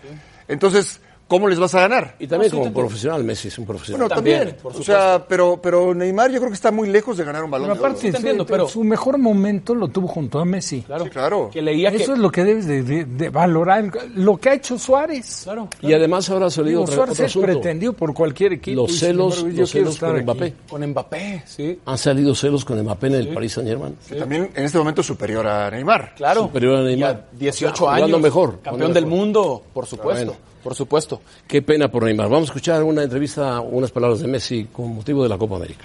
[0.49, 2.17] Entonces, ¿cómo les vas a ganar?
[2.19, 2.87] Y también sí, como entiendo.
[2.89, 4.01] profesional, Messi es un profesional.
[4.09, 4.57] Bueno, también.
[4.63, 7.51] por o sea, pero, pero Neymar yo creo que está muy lejos de ganar un
[7.51, 7.89] balón Pero de oro.
[7.89, 10.83] aparte, te entiendo, su- pero- su mejor momento lo tuvo junto a Messi.
[10.83, 11.51] claro, Sí, claro.
[11.53, 13.91] que leía que Eso es lo que debes de, de- de valorar.
[14.15, 15.41] Lo que ha hecho Suárez.
[15.45, 17.47] claro, Y además ahora ha salido Digo, otro, Suárez otro es asunto.
[17.47, 18.83] pretendido por cualquier equipo.
[18.83, 20.23] Los celos, embargo, los celos con aquí.
[20.25, 20.55] Mbappé.
[20.69, 23.97] con Mbappé, sí, Han salido celos con Mbappé en el Paris Saint Germain.
[24.09, 26.15] Que también en este momento es superior a Neymar.
[26.17, 26.43] claro.
[26.43, 27.29] Superior a Neymar.
[27.33, 30.54] 18 O sea, jugando años, mejor, campeón del mundo, por supuesto, Bueno.
[30.65, 31.21] Por supuesto.
[31.47, 32.29] Qué pena por Neymar.
[32.29, 35.85] Vamos a escuchar una entrevista, unas palabras de Messi con motivo de la Copa América.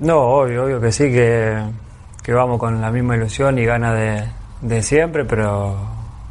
[0.00, 1.62] No, obvio, obvio que sí, que,
[2.24, 4.24] que vamos con la misma ilusión y ganas de,
[4.62, 5.76] de siempre, pero,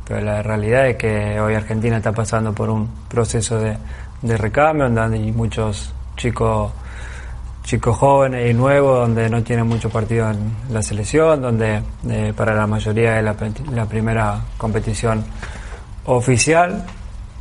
[0.05, 3.77] pero la realidad es que hoy Argentina está pasando por un proceso de,
[4.21, 6.73] de recambio, donde hay muchos chicos
[7.63, 12.55] chicos jóvenes y nuevos, donde no tienen mucho partido en la selección, donde eh, para
[12.55, 13.35] la mayoría es la,
[13.71, 15.23] la primera competición
[16.05, 16.83] oficial,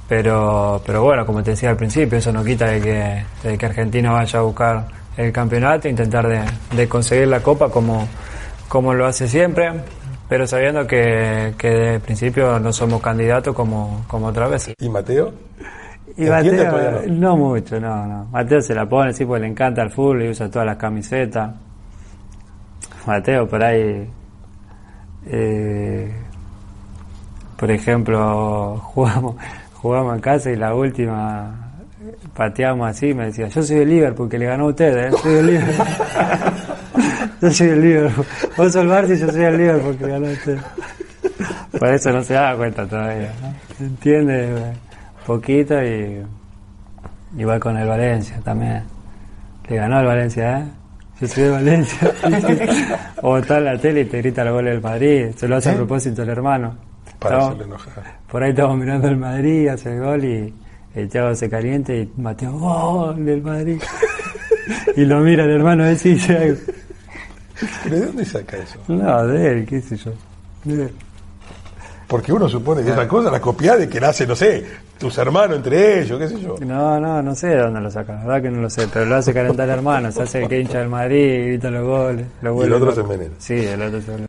[0.09, 3.67] pero, pero bueno, como te decía al principio, eso no quita de que, de que
[3.67, 6.43] Argentina vaya a buscar el campeonato, intentar de,
[6.75, 8.09] de conseguir la copa como,
[8.69, 9.71] como lo hace siempre,
[10.29, 14.73] pero sabiendo que, que de principio no somos candidatos como, como otra vez.
[14.79, 15.33] ¿Y Mateo?
[16.17, 17.15] Y ¿Te entiende Mateo, no?
[17.15, 18.25] no mucho, no, no.
[18.27, 21.51] Mateo se la pone, sí, porque le encanta el fútbol y usa todas las camisetas.
[23.07, 24.09] Mateo, por ahí,
[25.27, 26.15] eh,
[27.61, 29.37] por ejemplo, jugamos,
[29.75, 31.73] jugamos en casa y la última
[32.35, 35.17] pateamos así, me decía, yo soy el Liverpool, que le ganó a ustedes, ¿eh?
[35.23, 35.87] soy el Liverpool.
[37.43, 38.27] yo soy el Liverpool.
[38.57, 40.63] Vos sos el Barça y yo soy el Liverpool, que le ganó a ustedes.
[41.79, 43.55] Por eso no se da cuenta todavía, ¿no?
[43.77, 44.73] ¿Se entiende?
[45.27, 46.23] Poquito y
[47.37, 48.85] igual con el Valencia también.
[49.69, 50.65] Le ganó el Valencia, ¿eh?
[51.21, 52.11] Yo soy de Valencia.
[53.23, 55.27] o está en la tele y te grita los goles del Madrid.
[55.37, 56.90] Se lo hace a propósito el hermano.
[57.21, 58.19] Para hacerle enojar.
[58.31, 60.55] por ahí estamos mirando el Madrid, hace el gol y
[60.95, 63.81] el Thiago se calienta y Mateo, gol del Madrid.
[64.97, 65.85] y lo mira el hermano
[67.85, 68.79] ¿Pero de dónde saca eso?
[68.89, 70.13] no, de él, qué sé yo.
[70.65, 70.93] De él.
[72.09, 74.65] Porque uno supone que esa cosa la copia de que nace, no sé,
[74.99, 76.57] tus hermanos entre ellos, qué sé yo.
[76.61, 79.05] No, no, no sé de dónde lo saca, la verdad que no lo sé, pero
[79.05, 82.27] lo hace calentar el hermano, se hace el que hincha del Madrid, grita los goles.
[82.43, 82.95] Lo Y el otro loco.
[82.97, 83.35] se envenena.
[83.39, 84.27] Sí, el otro se envenena.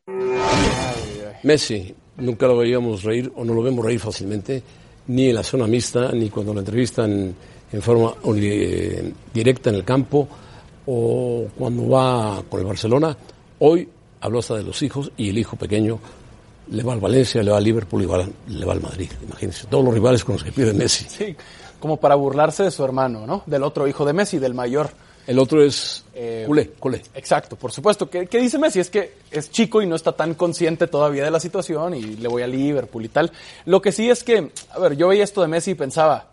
[1.44, 4.64] Messi, nunca lo veíamos reír o no lo vemos reír fácilmente,
[5.08, 7.36] ni en la zona mixta, ni cuando lo entrevistan
[7.72, 8.14] en forma
[9.34, 10.28] directa en el campo
[10.86, 13.16] o cuando va con el Barcelona.
[13.60, 13.88] Hoy
[14.22, 16.00] habló hasta de los hijos y el hijo pequeño
[16.72, 19.10] le va al Valencia, le va al Liverpool y va le va al Madrid.
[19.24, 21.06] Imagínense, todos los rivales con los que pierde Messi.
[21.10, 21.36] Sí,
[21.80, 23.44] como para burlarse de su hermano, ¿no?
[23.46, 24.92] Del otro hijo de Messi, del mayor.
[25.28, 27.02] El otro es Eh, culé, culé.
[27.14, 28.10] Exacto, por supuesto.
[28.10, 28.80] ¿Qué, qué dice Messi?
[28.80, 32.28] Es que es chico y no está tan consciente todavía de la situación y le
[32.28, 33.32] voy a Liverpool y tal.
[33.66, 36.28] Lo que sí es que, a ver, yo veía esto de Messi y pensaba,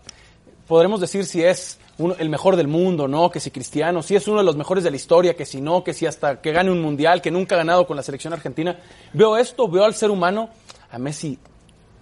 [0.67, 3.31] podremos decir si es uno- el mejor del mundo, ¿no?
[3.31, 5.85] Que si Cristiano, si es uno de los mejores de la historia, que si no,
[5.85, 8.79] que si hasta que gane un mundial, que nunca ha ganado con la selección argentina.
[9.13, 10.49] Veo esto, veo al ser humano,
[10.91, 11.39] a Messi,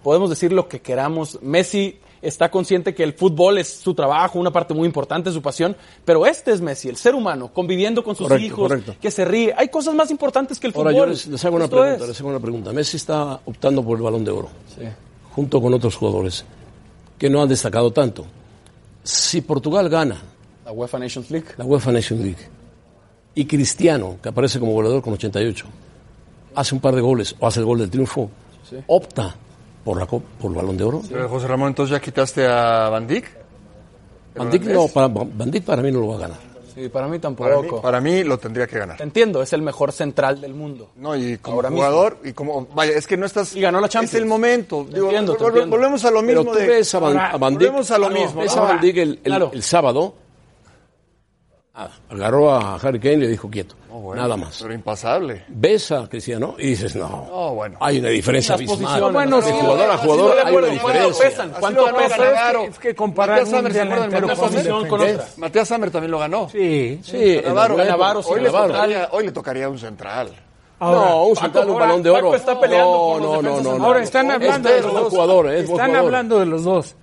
[0.03, 1.39] podemos decir lo que queramos.
[1.41, 5.75] Messi está consciente que el fútbol es su trabajo, una parte muy importante, su pasión,
[6.05, 8.95] pero este es Messi, el ser humano, conviviendo con sus Correcto, hijos, correcto.
[9.01, 9.53] que se ríe.
[9.57, 11.05] Hay cosas más importantes que el Ahora fútbol.
[11.07, 12.07] yo les, les hago una pregunta, es.
[12.09, 12.73] les hago una pregunta.
[12.73, 14.83] Messi está optando por el Balón de Oro, Sí.
[15.33, 16.43] junto con otros jugadores
[17.17, 18.25] que no han destacado tanto.
[19.03, 20.21] Si Portugal gana
[20.65, 21.47] La UEFA Nations League.
[21.57, 22.37] la UEFA Nation League
[23.35, 25.65] y Cristiano, que aparece como goleador con 88,
[26.55, 28.29] hace un par de goles o hace el gol del triunfo,
[28.69, 28.75] Sí.
[28.87, 29.35] opta
[29.87, 30.21] por, la, por
[30.51, 31.01] el Balón de Oro.
[31.09, 33.25] Pero, José Ramón, entonces ya quitaste a Van Dijk.
[34.35, 36.37] No, para, Van Dijk para mí no lo va a ganar.
[36.75, 37.61] Sí, para mí Para tampoco.
[37.77, 38.97] mí, para mí lo tendría que ganar.
[38.97, 40.91] Te entiendo, es el mejor central del mundo.
[40.97, 41.83] No, y como Ahora mismo.
[41.85, 43.55] jugador, y como, vaya, es que no estás...
[43.55, 44.13] Y ganó la Champions.
[44.13, 44.85] Es el momento.
[44.87, 45.75] Te Digo, entiendo, te vol- entiendo.
[45.75, 46.67] Volvemos a lo Pero mismo tú de...
[46.67, 48.41] ves a Van, a Van Dijk, volvemos a lo no, mismo.
[48.41, 49.49] ves a Van Dijk el, el- Claro.
[49.53, 50.13] el sábado,
[51.77, 54.59] ah, agarró a Harry Kane y le dijo quieto, bueno, nada más.
[54.61, 55.43] Pero impasable.
[55.47, 57.77] Ves a Cristiano y dices, no, No, bueno.
[57.79, 59.11] hay una diferencia abismal.
[59.11, 61.29] Bueno, de sí, jugador a jugador de hay acuerdo, una ¿cuánto diferencia.
[61.29, 61.53] pesan?
[61.59, 62.19] ¿Cuánto ganó pesan?
[62.19, 62.63] Cannavaro.
[62.63, 64.11] Es que comparar Matías Sammer, ¿se acuerdan?
[64.11, 64.37] Sammer.
[64.37, 65.25] posición con otra.
[65.37, 66.49] Matías Sammer también lo ganó.
[66.49, 66.99] Sí.
[67.03, 70.29] Sí, hoy, le tocaría, hoy le tocaría un central.
[70.79, 72.21] no, un central, un balón de oro.
[72.25, 73.85] Paco está peleando no, no, no, defensas no.
[73.85, 75.45] Ahora están hablando es, de es los dos.
[75.51, 76.95] es Están hablando de los dos.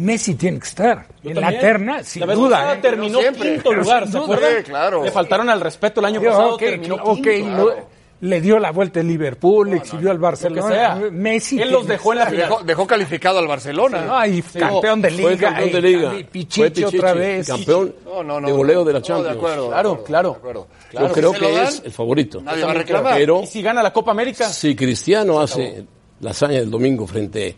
[0.00, 2.56] Messi tiene que estar en la terna, sin La vez duda.
[2.56, 2.78] pasada ¿eh?
[2.80, 3.52] terminó Siempre.
[3.52, 4.50] quinto lugar, ¿se acuerdan?
[4.58, 5.04] Sí, claro.
[5.04, 7.76] Le faltaron al respeto el año Yo, pasado, ok, terminó quinto.
[8.22, 10.68] le dio la vuelta el Liverpool, le exhibió al Barcelona.
[10.68, 10.94] sea.
[11.10, 12.48] Messi Él los dejó en la final.
[12.48, 14.06] Dejó, dejó calificado al Barcelona.
[14.10, 15.28] Ay, campeón de liga.
[15.28, 16.08] Fue campeón de eh, liga.
[16.08, 17.46] y Fue Pichichi otra vez.
[17.46, 18.46] Campeón No, no, no.
[18.46, 19.32] de goleo de la No, Champions.
[19.32, 19.68] de acuerdo.
[19.70, 20.30] Claro, claro.
[20.32, 20.66] De acuerdo.
[20.92, 22.40] Yo creo si que dan, es el favorito.
[22.42, 23.14] Nadie va a reclamar.
[23.16, 25.84] Pero Y si gana la Copa América, si Cristiano hace
[26.20, 27.56] la hazaña del domingo frente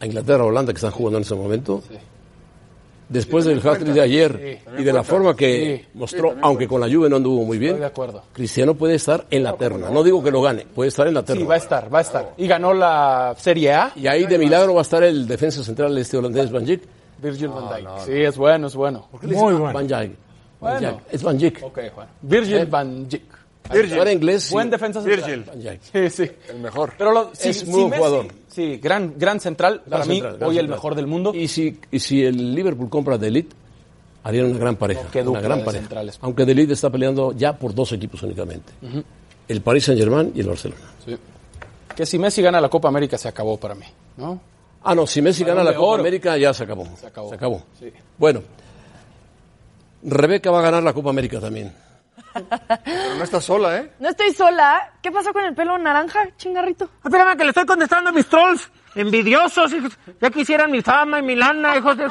[0.00, 1.82] a Inglaterra o Holanda que están jugando en ese momento,
[3.08, 7.08] después del hat-trick de ayer y de la forma que mostró, aunque con la Juve
[7.10, 8.22] no anduvo muy estoy bien, de acuerdo.
[8.32, 9.90] Cristiano puede estar en la terna.
[9.90, 11.42] No digo que lo gane, puede estar en la terna.
[11.42, 12.34] Sí, va a estar, va a estar.
[12.38, 13.92] Y ganó la Serie A.
[13.96, 16.82] Y ahí de milagro va a estar el defensa central este holandés Van Dijk.
[17.22, 17.88] Virgil van Dijk.
[18.06, 19.08] Sí, es bueno, es bueno.
[19.22, 19.72] Muy bueno.
[19.72, 20.12] Van Dijk.
[20.60, 20.80] Van Bueno.
[20.80, 21.00] Dijk.
[21.12, 21.58] Es Van Dijk.
[21.62, 22.06] Ok, Juan.
[22.22, 23.39] Virgil van Dijk.
[23.72, 24.08] Virgil.
[24.12, 24.42] Inglés.
[24.44, 24.52] sí.
[24.54, 25.44] Buen defensa central.
[25.52, 25.78] Virgil.
[25.92, 26.30] Sí, sí.
[26.48, 26.92] El mejor.
[26.98, 28.26] Pero lo, si, Es si muy buen Messi- jugador.
[28.48, 29.82] Sí, gran, gran central.
[29.88, 31.32] para mí, central, hoy el mejor del mundo.
[31.34, 33.54] Y si, y si el Liverpool compra de Elite,
[34.24, 35.02] harían una gran pareja.
[35.26, 35.82] una gran de pareja.
[35.82, 36.18] centrales.
[36.20, 38.72] Aunque de Elite está peleando ya por dos equipos únicamente.
[39.48, 40.80] El Paris Saint Germain y el Barcelona.
[41.94, 43.84] Que si Messi gana la Copa América se acabó para mí.
[44.16, 44.40] ¿no?
[44.82, 46.00] Ah, no, si Messi gana la Copa oro.
[46.00, 46.86] América ya se acabó.
[46.98, 47.28] Se acabó.
[47.28, 47.62] Se acabó.
[47.78, 47.92] Sí.
[48.16, 48.42] Bueno,
[50.02, 51.72] Rebeca va a ganar la Copa América también.
[52.32, 53.92] Pero no está sola, ¿eh?
[53.98, 54.92] No estoy sola.
[55.02, 56.88] ¿Qué pasó con el pelo naranja, chingarrito?
[57.04, 58.70] Espérame que le estoy contestando a mis trolls.
[58.94, 59.98] Envidiosos, hijos.
[60.20, 62.10] Ya quisieran mi fama y mi lana, hijos de...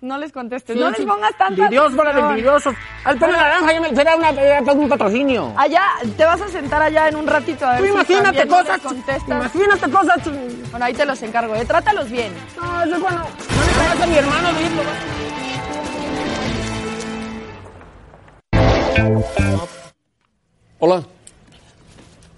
[0.00, 0.76] No les contestes.
[0.76, 2.74] Sí, no les pongas tanta Envidiosos, bola de envidiosos.
[3.04, 5.52] Al pelo naranja ya me será una, era un patrocinio.
[5.56, 5.82] Allá,
[6.16, 8.80] te vas a sentar allá en un ratito a ver Tú si imagínate no cosas,
[8.80, 9.28] contestas.
[9.28, 10.20] imagínate cosas.
[10.70, 11.64] Bueno, ahí te los encargo, ¿eh?
[11.64, 12.32] Trátalos bien.
[12.60, 13.18] No, eso es bueno.
[13.18, 14.82] No le hagas a mi hermano Luis, lo
[20.78, 21.02] Hola,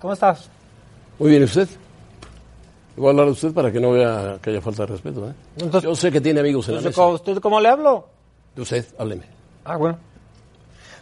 [0.01, 0.49] ¿Cómo estás?
[1.19, 1.69] muy bien, ¿y usted?
[2.97, 5.29] Voy a hablar de usted para que no vea que haya falta de respeto.
[5.29, 5.35] ¿eh?
[5.57, 6.95] Entonces- Yo sé que tiene amigos en la mesa.
[7.01, 8.07] ¿cómo, usted cómo le hablo?
[8.57, 9.25] De usted, hábleme.
[9.65, 9.99] Ah, bueno.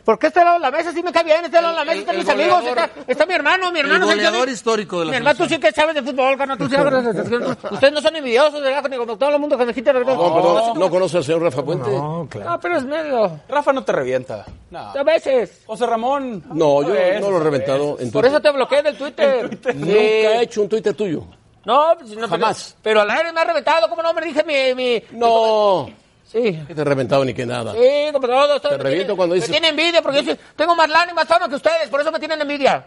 [0.07, 1.45] ¿Por qué este lado de la mesa sí me cae bien?
[1.45, 2.65] Este lado de la mesa están mis amigos.
[2.65, 4.05] Está, está mi hermano, mi hermano.
[4.05, 6.57] El goleador histórico de la Mi hermano, tú sí que sabes de fútbol, carnal.
[6.57, 7.05] Tú sí sabes.
[7.73, 8.89] Ustedes no son envidiosos, ¿verdad?
[8.89, 11.65] Ni como todo el mundo que me quita No, perdón, ¿no conoce al señor Rafa
[11.65, 11.91] Puente?
[11.91, 12.51] No, claro.
[12.51, 13.41] No, pero es medio.
[13.49, 14.45] Rafa no te revienta.
[14.71, 14.79] No.
[14.79, 15.65] A veces.
[15.67, 16.45] José Ramón.
[16.55, 18.27] No, yo es, no lo he reventado en Por Twitter.
[18.27, 19.51] eso te bloqueé del Twitter.
[19.61, 19.73] Sí.
[19.75, 21.25] Nunca he hecho un Twitter tuyo.
[21.65, 22.77] No, pues, no, Jamás.
[22.81, 24.73] Pero, pero al aire me ha reventado, ¿cómo no me dije mi.
[24.73, 25.91] mi No,
[26.27, 26.65] sí.
[26.67, 27.73] que te he reventado ni que nada.
[27.73, 28.61] Sí, como todo.
[28.61, 31.49] Te reviento cuando dices- Me tiene envidia porque yo tengo más lana y más fama
[31.49, 32.87] que ustedes, por eso me tienen envidia.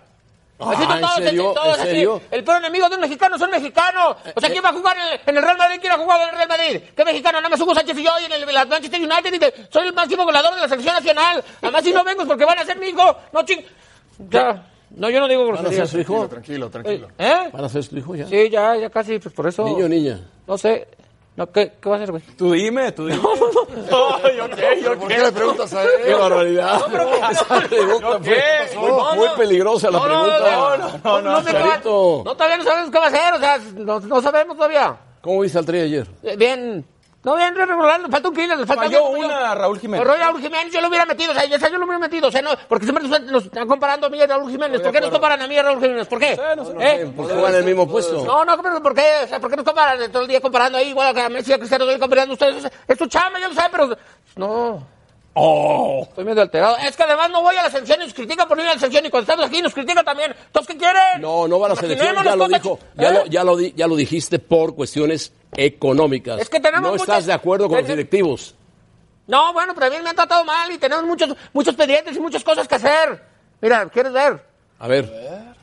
[0.61, 1.51] Así Ah, son todos, ¿en serio?
[1.53, 1.89] todos ¿En así.
[1.89, 2.21] serio?
[2.31, 4.17] El peor enemigo de un mexicano son mexicanos.
[4.35, 5.77] O sea, ¿quién va a jugar en el, en el Real Madrid?
[5.79, 6.81] ¿Quién ha jugado en el Real Madrid?
[6.97, 7.37] ¿Qué mexicano?
[7.39, 9.87] Nada más Hugo Sánchez y yo y en el, la Manchester United y de- soy
[9.87, 11.41] el máximo goleador de la selección nacional.
[11.61, 13.15] Además, si no vengo es porque van a ser mi hijo.
[13.31, 13.61] No, ching.
[14.29, 14.65] Ya.
[14.89, 15.89] No, yo no digo ¿Van a ser groserías.
[15.91, 16.27] su hijo?
[16.27, 17.07] Tranquilo, tranquilo.
[17.17, 17.49] ¿Eh?
[17.53, 18.27] ¿Van a ser su hijo ya?
[18.27, 19.63] Sí, ya, ya casi, pues por eso.
[19.63, 20.19] ¿Niño o niña?
[20.45, 20.87] No sé.
[21.39, 22.21] No, ¿qué, ¿Qué va a hacer, güey?
[22.37, 23.21] Tú dime, tú dime.
[23.89, 25.89] No, yo qué, yo ¿Por qué le preguntas a él?
[26.05, 26.75] ¡Qué barbaridad!
[27.31, 29.35] Esa pregunta fue muy, No, muy no.
[29.35, 30.51] peligrosa la No, no, pregunta.
[30.51, 32.21] no, no, no, no, va- Charito.
[32.25, 34.97] no, todavía no sabemos qué va a hacer, o sea, no, no sabemos todavía.
[35.21, 36.07] ¿Cómo viste al tri ayer?
[36.37, 36.85] Bien,
[37.23, 40.05] no, bien regular, le falta un kilo, le falta Falló un- una a Raúl Jiménez.
[40.07, 42.41] Pero Raúl Jiménez yo lo hubiera metido, o sea, yo lo hubiera metido, o sea,
[42.41, 44.79] no, porque siempre nos, nos están comparando a mí y a Raúl Jiménez.
[44.81, 46.07] ¿Por qué nos comparan a mí y a Raúl Jiménez?
[46.07, 46.31] ¿Por qué?
[46.79, 47.11] ¿Eh?
[47.15, 48.23] Porque juegan en el mismo puesto.
[48.25, 49.05] No, no, pero ¿por qué?
[49.23, 51.51] O sea, ¿por qué nos comparan todo el día comparando ahí igual que a Messi
[51.51, 52.63] y a Cristiano comparando ustedes?
[52.65, 53.89] Es- Es tu chamba, yo lo sé, pero
[54.37, 54.98] no.
[55.41, 56.75] Oh, estoy medio alterado.
[56.77, 58.73] Es que además no voy a la selección y nos critican por no ir a
[58.73, 60.35] la selección y cuando estamos aquí nos critican también.
[60.47, 61.21] ¿Entonces qué quieren?
[61.21, 63.13] No, no va a la selección, ya lo dijo, ya, ¿Eh?
[63.13, 66.41] lo, ya, lo, di- ya lo dijiste por cuestiones económicas.
[66.41, 68.55] Es que tenemos no muchas- estás de acuerdo con los directivos.
[69.27, 72.43] No, bueno, pero también me han tratado mal y tenemos muchos, muchos pendientes y muchas
[72.43, 73.23] cosas que hacer.
[73.61, 74.43] Mira, ¿quieres ver?
[74.79, 75.05] A ver,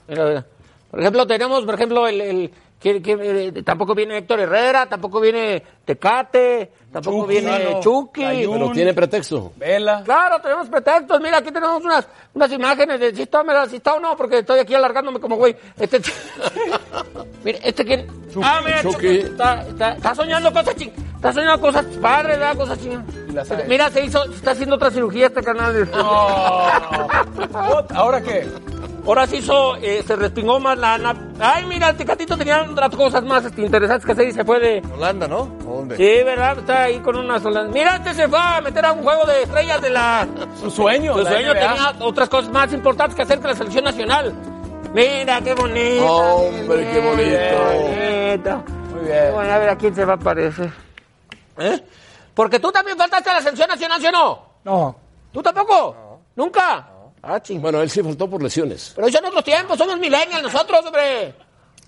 [0.09, 0.47] Mira, mira.
[0.91, 2.21] Por ejemplo, tenemos, por ejemplo, el...
[2.21, 2.51] el
[2.83, 7.81] eh, tampoco viene Héctor Herrera, tampoco viene Tecate, tampoco Chucky, viene.
[7.81, 8.23] Chucky.
[8.23, 9.53] Pero tiene pretexto.
[9.57, 10.03] Vela.
[10.05, 11.21] Claro, tenemos pretextos.
[11.21, 14.61] Mira, aquí tenemos unas, unas imágenes de si está, si está o no, porque estoy
[14.61, 15.57] aquí alargándome como güey.
[15.79, 16.01] Este,
[17.45, 18.07] mira, este que...
[18.43, 18.95] ah, mira, Chucky.
[18.95, 19.17] Chucky.
[19.19, 20.93] Está, está, está soñando cosas ching...
[21.27, 22.57] Está soñando cosas padres, ¿verdad?
[22.57, 23.01] Cosas hay.
[23.67, 25.91] Mira, se hizo, está haciendo otra cirugía este canal.
[27.95, 28.47] ¿Ahora qué?
[29.05, 31.17] Ahora se hizo, eh, se respingó más la...
[31.41, 34.61] Ay, mira, el Tecatito tenía otras cosas más este, interesantes que hacer y se fue
[34.61, 34.81] de...
[34.95, 35.53] Holanda, ¿no?
[35.67, 35.97] ¿O dónde?
[35.97, 36.61] Sí, ¿verdad?
[36.61, 37.71] Está ahí con unas solas.
[37.73, 40.29] Mira, este se fue a meter a un juego de estrellas de la...
[40.61, 41.19] Su sueño.
[41.19, 41.61] Su sueño NBA.
[41.61, 44.33] tenía otras cosas más importantes que hacer que la selección nacional.
[44.95, 46.07] Mira, qué bonito.
[46.07, 48.63] Hombre, qué bonito.
[48.95, 49.33] Muy bien.
[49.35, 50.86] Bueno, a ver a quién se va a parecer.
[51.59, 51.83] ¿Eh?
[52.35, 54.47] Porque tú también faltaste a la selección nacional, ¿sí o no?
[54.65, 54.97] No.
[55.33, 56.21] ¿Tú tampoco?
[56.35, 56.89] ¿Nunca?
[57.23, 57.61] Ah, ching.
[57.61, 58.93] Bueno, él sí faltó por lesiones.
[58.95, 61.35] Pero son otros tiempos, somos millennials nosotros, hombre.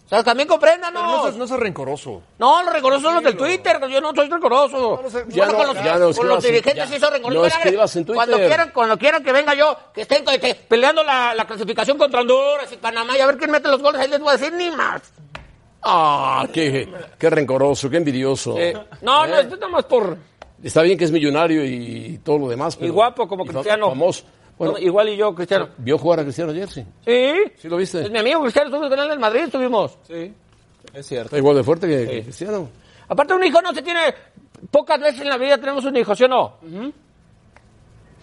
[0.04, 1.02] O sea, también compréndanos.
[1.02, 2.22] Pero no seas, no seas rencoroso.
[2.38, 5.02] No, los rencorosos son los del Twitter, yo no soy rencoroso.
[5.28, 7.52] Ya Bueno, no- con los, ya no con los en- dirigentes sí son rencorosos.
[7.52, 11.46] No en Cuando quieran, cuando quieran que venga yo, que estén que- peleando la, la
[11.46, 14.30] clasificación contra Honduras y Panamá y a ver quién mete los goles, ahí les voy
[14.30, 15.02] a decir ni más.
[15.82, 16.88] Ah, qué,
[17.18, 18.56] qué rencoroso, qué envidioso.
[19.02, 20.16] No, no, esto nada más por...
[20.62, 22.74] Está bien que es millonario y todo lo demás.
[22.76, 23.88] Y pero- guapo como y Cristiano.
[23.90, 24.24] Famoso.
[24.58, 25.68] Bueno, No, igual y yo, Cristiano.
[25.78, 26.68] ¿Vio jugar a Cristiano ayer?
[26.68, 26.84] Sí.
[27.06, 27.32] Sí.
[27.58, 28.02] ¿Sí lo viste?
[28.02, 29.96] Es mi amigo Cristiano, estuvimos con él en Madrid, estuvimos.
[30.02, 30.32] Sí,
[30.92, 31.26] es cierto.
[31.26, 32.68] Está igual de fuerte que, que Cristiano.
[33.08, 34.00] Aparte un hijo no se tiene...
[34.72, 36.54] Pocas veces en la vida tenemos un hijo, ¿sí o no?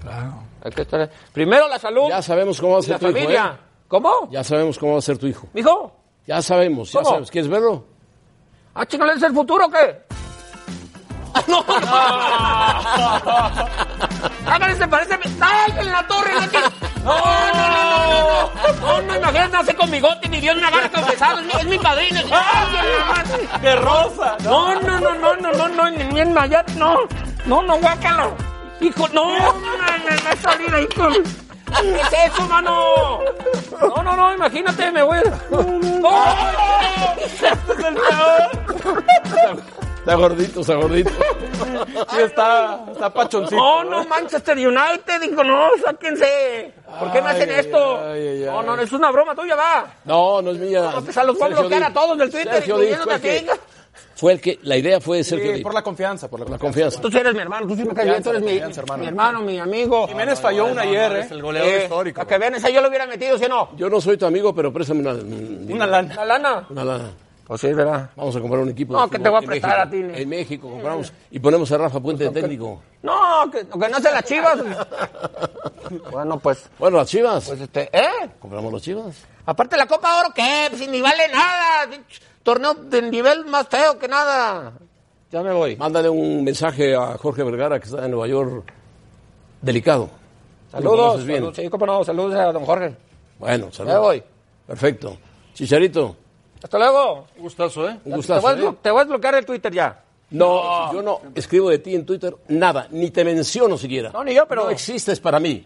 [0.01, 0.33] Claro.
[0.63, 1.09] Hay que estar...
[1.31, 2.09] Primero la salud.
[2.09, 3.57] Ya sabemos cómo va a y ser la tu hijo, familia.
[3.57, 3.65] ¿eh?
[3.87, 4.09] ¿Cómo?
[4.29, 5.47] Ya sabemos cómo va a ser tu hijo.
[5.53, 5.93] ¿Mijo?
[6.27, 7.09] Ya sabemos, ya ¿Cómo?
[7.09, 7.31] sabemos.
[7.31, 7.85] ¿Quieres verlo?
[8.73, 10.03] ¿Ah, chingale, es el futuro o qué?
[11.47, 11.63] ¡No!
[14.47, 15.19] ¡Hágale, se parece!
[15.41, 16.33] ¡Ay, en la torre!
[16.39, 16.59] la que-
[17.03, 18.81] ¡No, no, no, no, no!
[18.81, 21.39] No, no, imagínate, nace con bigote ni Dios me agarra confesado.
[21.39, 22.19] Es mi, es mi padrino.
[22.31, 24.37] ¡Ay, ¡Qué rosa!
[24.43, 26.99] No, no, no, no, no, no, no, ni en Mayat, no.
[27.45, 28.35] No, no, guácalo.
[28.81, 31.13] Hijo, no, me, me va a salir ahí con...
[31.81, 33.19] ¿Qué es eso, mano?
[33.81, 35.19] No, no, no, imagínate, me voy.
[37.17, 37.47] ¡Este
[37.87, 39.61] el peor!
[39.99, 41.09] Está gordito, está gordito.
[41.09, 43.55] Sí, está, está pachoncito.
[43.55, 46.73] No, no, Manchester United, digo, no, sáquense.
[46.99, 47.97] ¿Por qué me hacen Ay, esto?
[47.97, 48.65] ay, ay, No, ay.
[48.67, 49.85] no, es una broma tuya, va.
[50.05, 50.91] No, no es mía.
[50.93, 53.47] No, pues a los voy a bloquear a todos del Twitter, Sergio incluyéndote a ti.
[54.15, 56.45] Que- Fue el que, la idea fue de Sergio Sí, por la confianza, por la
[56.45, 57.01] La confianza.
[57.01, 57.19] confianza.
[57.19, 59.01] Tú eres mi hermano, tú sí me caes bien, tú eres mi, hermano.
[59.01, 60.07] mi hermano, mi amigo.
[60.07, 61.27] Jiménez falló una ayer, ¿eh?
[61.31, 62.21] el goleador Eh, histórico.
[62.21, 63.69] A que vean, esa yo lo hubiera metido, ¿sí o no?
[63.75, 66.15] Yo no soy tu amigo, pero préstame una, Una lana.
[66.15, 66.65] La lana.
[66.69, 67.11] una lana.
[67.45, 68.09] Pues sí, ¿verdad?
[68.15, 68.93] Vamos a comprar un equipo.
[68.93, 70.15] No, de que te voy a prestar a ti, ¿no?
[70.15, 72.81] En México compramos y ponemos a Rafa Puente de técnico.
[73.03, 74.57] No, que, que no se las chivas.
[76.11, 77.45] bueno, pues, Bueno, las chivas.
[77.47, 78.29] pues este, ¿eh?
[78.39, 79.15] Compramos las chivas.
[79.45, 80.67] Aparte la Copa Oro, ¿qué?
[80.69, 81.89] Pues ni vale nada.
[82.43, 84.73] Torneo de nivel más feo que nada.
[85.31, 85.75] Ya me voy.
[85.75, 88.71] Mándale un mensaje a Jorge Vergara, que está en Nueva York,
[89.61, 90.09] delicado.
[90.71, 91.25] Saludos.
[91.25, 91.39] bien.
[91.39, 92.95] saludos, sí, cómo no, saludos a don Jorge.
[93.39, 93.95] Bueno, saludos.
[93.95, 94.23] Ya voy.
[94.67, 95.17] Perfecto.
[95.53, 96.15] Chicharito,
[96.61, 97.27] Hasta luego.
[97.37, 97.99] Un gustazo, ¿eh?
[98.03, 98.41] un te, gustazo.
[98.41, 98.75] voy a, ¿eh?
[98.81, 100.01] te voy a bloquear el Twitter ya.
[100.31, 104.09] No, yo no escribo de ti en Twitter nada, ni te menciono siquiera.
[104.09, 104.63] No, ni yo, pero...
[104.65, 105.65] No existes para mí.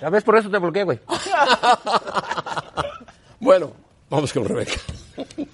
[0.00, 0.98] Ya ves, por eso te bloqueé, güey.
[3.44, 3.72] Bueno,
[4.08, 4.72] vamos con Rebeca.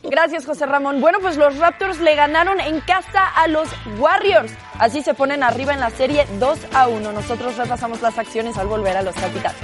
[0.05, 1.01] Gracias, José Ramón.
[1.01, 4.53] Bueno, pues los Raptors le ganaron en casa a los Warriors.
[4.79, 7.11] Así se ponen arriba en la serie 2 a 1.
[7.11, 9.59] Nosotros repasamos las acciones al volver a los capitanes.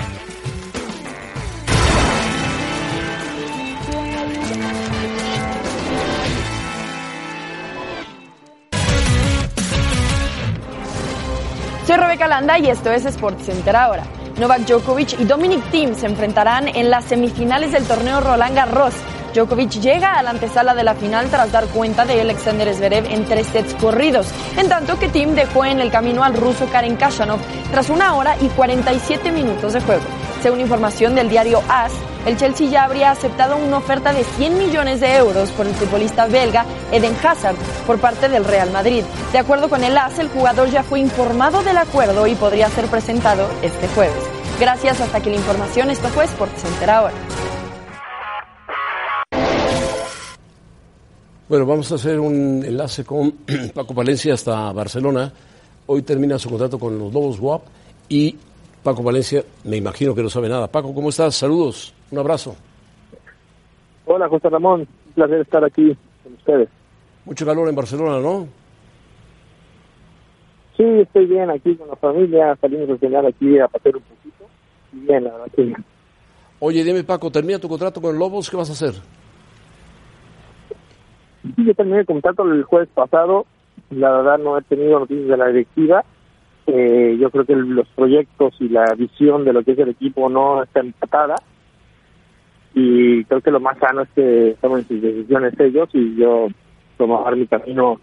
[11.86, 14.02] Soy Rebeca Landa y esto es SportsCenter ahora.
[14.38, 18.92] Novak Djokovic y Dominic Thiem se enfrentarán en las semifinales del torneo Roland Garros.
[19.33, 23.25] Djokovic llega a la antesala de la final tras dar cuenta de Alexander Zverev en
[23.25, 24.27] tres sets corridos,
[24.59, 28.37] en tanto que Thiem dejó en el camino al ruso Karen Khachanov tras una hora
[28.40, 30.05] y 47 minutos de juego.
[30.42, 31.92] Según información del diario AS,
[32.27, 36.27] el Chelsea ya habría aceptado una oferta de 100 millones de euros por el futbolista
[36.27, 39.05] belga Eden Hazard por parte del Real Madrid.
[39.33, 42.87] De acuerdo con el AS, el jugador ya fue informado del acuerdo y podría ser
[42.87, 44.22] presentado este jueves.
[44.61, 45.90] Gracias, hasta aquí la información.
[45.90, 47.14] Esto fue SportsCenter ahora.
[51.49, 53.31] Bueno, vamos a hacer un enlace con
[53.75, 55.33] Paco Valencia hasta Barcelona.
[55.87, 57.62] Hoy termina su contrato con los Lobos WAP
[58.09, 58.37] y
[58.87, 60.68] Paco Valencia, me imagino que no sabe nada.
[60.68, 61.35] Paco, ¿cómo estás?
[61.35, 62.55] Saludos, un abrazo.
[64.05, 64.83] Hola, José Ramón.
[65.07, 66.68] Un placer estar aquí con ustedes.
[67.25, 68.46] Mucho calor en Barcelona, ¿no?
[70.77, 72.57] Sí, estoy bien aquí con la familia.
[72.61, 74.44] Salimos a cenar aquí a pasear un poquito.
[74.92, 75.85] Y bien, la verdad que bien.
[76.61, 78.94] Oye, dime Paco, termina tu contrato con Lobos, ¿qué vas a hacer?
[81.42, 83.46] Sí, yo terminé el contrato el jueves pasado.
[83.90, 86.05] La verdad no he tenido noticias de la directiva.
[86.66, 90.29] Eh, yo creo que los proyectos y la visión de lo que es el equipo
[90.29, 91.37] no está empatada.
[92.74, 96.48] Y creo que lo más sano es que tomen sus decisiones ellos y yo
[96.98, 98.00] tomar mi camino,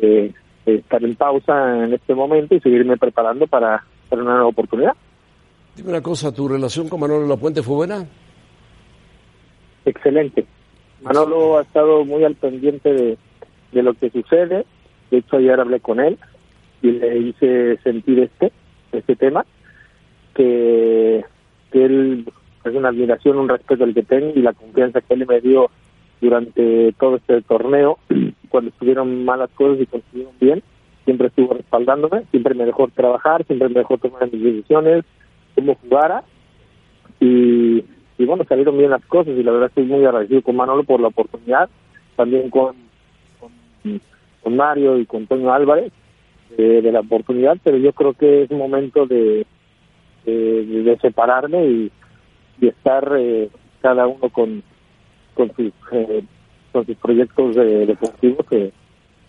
[0.00, 0.32] eh,
[0.64, 4.92] de estar en pausa en este momento y seguirme preparando para, para una nueva oportunidad.
[5.76, 8.06] Dime una cosa, ¿tu relación con Manolo Lapuente fue buena?
[9.84, 10.44] excelente.
[11.02, 13.18] Manolo ha estado muy al pendiente de,
[13.72, 14.66] de lo que sucede.
[15.10, 16.18] De hecho, ayer hablé con él
[16.82, 18.52] y le hice sentir este,
[18.92, 19.44] este tema,
[20.34, 21.24] que,
[21.72, 22.24] él
[22.64, 25.70] es una admiración, un respeto el que tengo y la confianza que él me dio
[26.20, 27.98] durante todo este torneo,
[28.48, 30.62] cuando estuvieron malas cosas y cuando estuvieron bien,
[31.04, 35.04] siempre estuvo respaldándome, siempre me dejó trabajar, siempre me dejó tomar mis decisiones,
[35.54, 36.22] cómo jugara
[37.20, 37.84] y,
[38.18, 41.00] y bueno, salieron bien las cosas y la verdad estoy muy agradecido con Manolo por
[41.00, 41.68] la oportunidad,
[42.16, 42.74] también con,
[44.42, 45.92] con, Mario y con Toño Álvarez
[46.56, 49.46] eh, de la oportunidad, pero yo creo que es momento de,
[50.24, 51.92] de, de separarme y,
[52.60, 53.48] y estar eh,
[53.80, 54.62] cada uno con,
[55.34, 56.22] con, sus, eh,
[56.72, 58.72] con sus proyectos de, deportivos que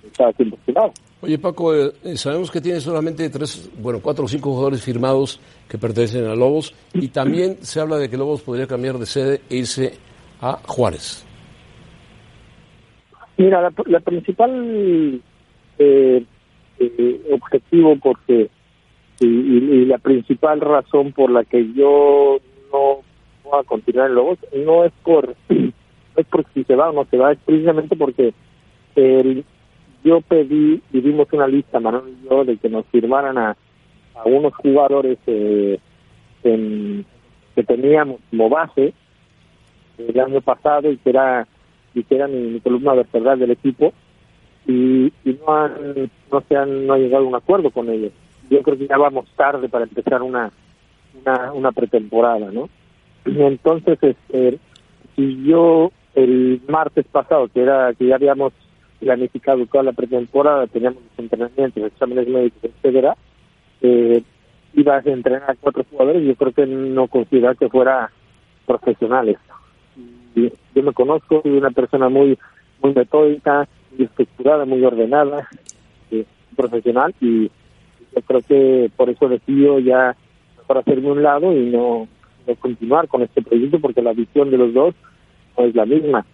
[0.05, 0.93] está haciendo lado.
[1.21, 5.39] Oye Paco, eh, eh, sabemos que tiene solamente tres, bueno, cuatro o cinco jugadores firmados
[5.67, 9.41] que pertenecen a Lobos y también se habla de que Lobos podría cambiar de sede
[9.49, 9.97] e irse
[10.39, 11.25] a Juárez.
[13.37, 15.21] Mira, la, la principal
[15.77, 16.23] eh,
[16.79, 18.49] eh, objetivo porque
[19.19, 22.37] y, y, la principal razón por la que yo
[22.71, 22.99] no
[23.43, 25.73] voy a continuar en Lobos no es por no
[26.15, 28.33] es porque si se va o no se va, es precisamente porque
[28.95, 29.43] el,
[30.03, 33.57] yo pedí, vivimos una lista, Manuel y yo, de que nos firmaran a,
[34.15, 35.79] a unos jugadores eh,
[36.43, 38.93] que teníamos como base
[39.97, 41.45] el año pasado y que era,
[41.93, 43.93] y que era mi, mi columna vertebral del equipo
[44.65, 48.11] y, y no han, no se han, no ha llegado a un acuerdo con ellos.
[48.49, 50.51] Yo creo que ya vamos tarde para empezar una,
[51.21, 52.69] una, una pretemporada, ¿no?
[53.25, 54.59] Y entonces, este,
[55.15, 58.53] si yo el martes pasado, que era que ya habíamos
[58.99, 63.15] planificado toda la pretemporada, teníamos los entrenamientos, exámenes médicos, etcétera,
[63.81, 64.23] eh,
[64.73, 68.11] iba a entrenar a cuatro jugadores, yo creo que no consideraba que fuera
[68.65, 69.37] profesionales.
[70.35, 72.37] Yo me conozco, soy una persona muy
[72.81, 73.67] muy metódica,
[73.97, 75.47] estructurada, muy ordenada,
[76.11, 76.25] eh,
[76.55, 77.49] profesional, y
[78.15, 80.15] yo creo que por eso decido ya
[80.57, 82.07] mejor hacerme un lado y no,
[82.47, 84.95] no continuar con este proyecto, porque la visión de los dos
[85.57, 86.25] no es la misma.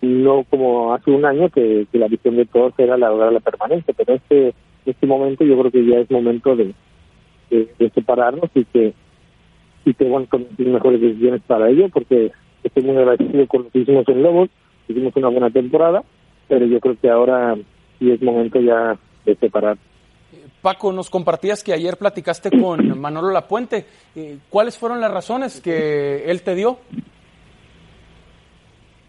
[0.00, 3.94] No como hace un año que, que la visión de todos era lograr la permanencia,
[3.96, 4.54] pero este
[4.86, 6.74] este momento yo creo que ya es momento de,
[7.94, 8.94] separarnos y que
[9.84, 10.26] y que bueno
[10.58, 14.48] mejores decisiones para ello porque estoy muy agradecido con lo que hicimos en Lobos,
[14.88, 16.02] hicimos una buena temporada,
[16.52, 17.56] pero yo creo que ahora
[17.98, 18.94] sí es momento ya
[19.24, 19.78] de separar.
[20.60, 23.86] Paco, nos compartías que ayer platicaste con Manolo Lapuente.
[24.14, 26.76] Eh, ¿Cuáles fueron las razones que él te dio?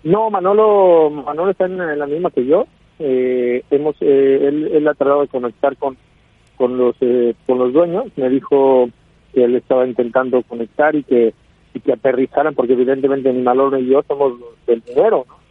[0.05, 2.65] No, Manolo, Manolo está en la misma que yo.
[2.97, 5.97] Eh, hemos, eh, él, él, ha tratado de conectar con
[6.55, 8.05] con los eh, con los dueños.
[8.15, 8.87] Me dijo
[9.33, 11.33] que él estaba intentando conectar y que
[11.73, 14.31] y que aterrizaran, porque evidentemente ni Manolo ni yo somos
[14.65, 15.25] del dinero.
[15.27, 15.42] ¿no?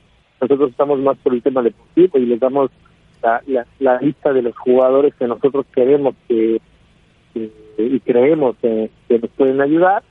[0.43, 2.71] Nosotros estamos más por el tema deportivo y les damos
[3.79, 6.61] la, lista de los jugadores que nosotros queremos que,
[7.33, 10.03] que y creemos que, nos pueden ayudar.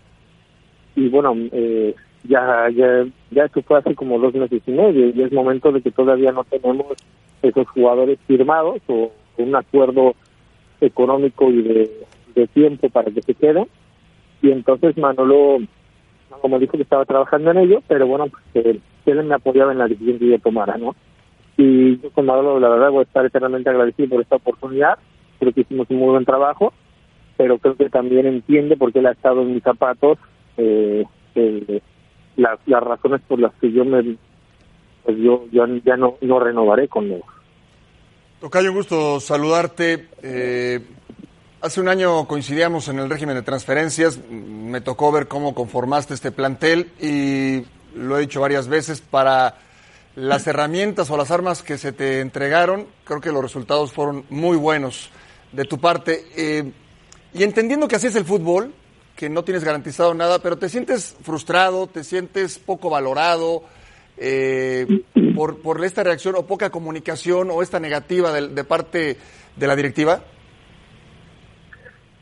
[0.96, 5.22] Y bueno, eh, ya, ya, ya esto fue hace como dos meses y medio y
[5.22, 6.88] es momento de que todavía no tenemos
[7.42, 10.16] esos jugadores firmados o un acuerdo
[10.80, 13.68] económico y de tiempo para que se queden.
[14.42, 15.60] Y entonces Manolo,
[16.40, 19.80] como dijo que estaba trabajando en ello, pero bueno, pues él, él me apoyaba en
[19.80, 20.96] la decisión que yo tomara, ¿no?
[21.58, 24.98] Y yo con Manolo, la verdad, voy a estar eternamente agradecido por esta oportunidad.
[25.40, 26.74] Creo que hicimos un muy buen trabajo,
[27.38, 30.18] pero creo que también entiende porque él ha estado en mis zapatos
[30.58, 31.06] eh,
[31.36, 31.82] eh,
[32.38, 34.18] las, razones por las que yo me
[35.04, 37.12] pues yo, yo ya no, no renovaré con.
[38.40, 40.08] Tocayo, un gusto saludarte.
[40.22, 40.80] Eh,
[41.62, 44.20] hace un año coincidíamos en el régimen de transferencias.
[44.30, 47.64] Me tocó ver cómo conformaste este plantel y
[47.96, 49.58] lo he dicho varias veces para
[50.16, 52.88] las herramientas o las armas que se te entregaron.
[53.06, 55.10] Creo que los resultados fueron muy buenos
[55.52, 56.26] de tu parte.
[56.36, 56.72] Eh,
[57.34, 58.74] y entendiendo que así es el fútbol,
[59.16, 63.64] que no tienes garantizado nada, pero te sientes frustrado, te sientes poco valorado
[64.18, 64.86] eh,
[65.36, 69.18] por, por esta reacción o poca comunicación o esta negativa de, de, parte
[69.56, 70.24] de la directiva?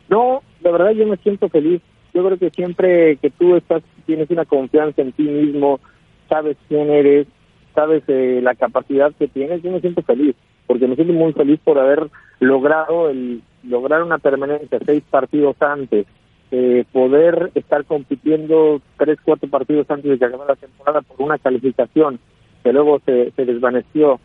[0.10, 1.82] No, la verdad yo me siento feliz.
[2.14, 5.80] Yo creo que siempre que tú estás tienes una confianza en ti mismo,
[6.28, 7.28] sabes quién eres,
[7.76, 10.36] sabes eh, la capacidad que tienes, yo me siento feliz,
[10.66, 16.08] porque me siento muy feliz por haber logrado el lograr una permanencia seis partidos antes,
[16.52, 21.38] eh, poder estar compitiendo tres, cuatro partidos antes de que acabe la temporada por una
[21.38, 22.20] calificación
[22.64, 24.20] que luego se, se desvaneció,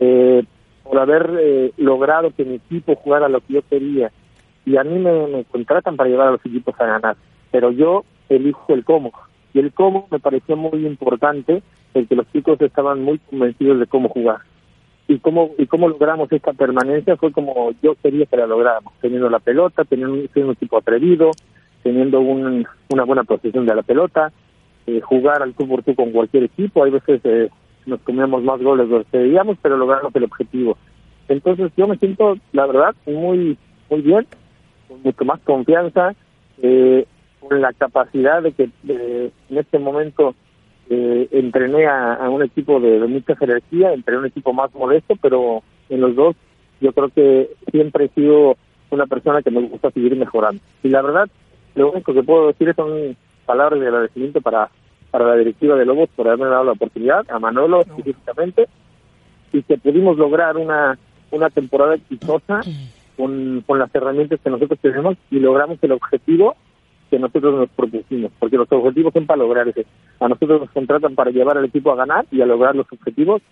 [0.00, 0.44] eh,
[0.82, 4.12] por haber eh, logrado que mi equipo jugara lo que yo quería.
[4.66, 7.16] Y a mí me, contratan para llevar a los equipos a ganar,
[7.50, 9.12] pero yo elijo el cómo.
[9.52, 11.62] Y el cómo me pareció muy importante,
[11.92, 14.38] el que los chicos estaban muy convencidos de cómo jugar.
[15.06, 19.28] Y cómo, y cómo logramos esta permanencia fue como yo quería que la lográramos, teniendo
[19.28, 21.30] la pelota, teniendo un, un equipo atrevido,
[21.82, 24.32] teniendo un, una buena posición de la pelota,
[24.86, 26.82] eh, jugar al tú por tú con cualquier equipo.
[26.82, 27.50] Hay veces eh,
[27.84, 30.78] nos comíamos más goles de los que debíamos, pero logramos el objetivo.
[31.28, 33.58] Entonces yo me siento, la verdad, muy
[33.90, 34.26] muy bien,
[34.94, 36.14] con mucho más confianza,
[36.62, 37.06] eh,
[37.40, 40.34] con la capacidad de que eh, en este momento
[40.88, 44.72] eh, entrené a, a un equipo de, de mucha jerarquía, entrené a un equipo más
[44.74, 46.36] modesto, pero en los dos
[46.80, 48.56] yo creo que siempre he sido
[48.90, 50.62] una persona que me gusta seguir mejorando.
[50.82, 51.28] Y la verdad,
[51.74, 53.16] lo único que puedo decir son
[53.46, 54.70] palabras de agradecimiento para,
[55.10, 58.68] para la directiva de Lobos por haberme dado la oportunidad, a Manolo específicamente,
[59.52, 60.98] y que pudimos lograr una,
[61.30, 62.60] una temporada exitosa
[63.16, 66.56] con, con las herramientas que nosotros tenemos y logramos el objetivo
[67.10, 69.86] que nosotros nos propusimos, porque los objetivos son para lograr ese.
[70.20, 73.42] A nosotros nos contratan para llevar al equipo a ganar y a lograr los objetivos,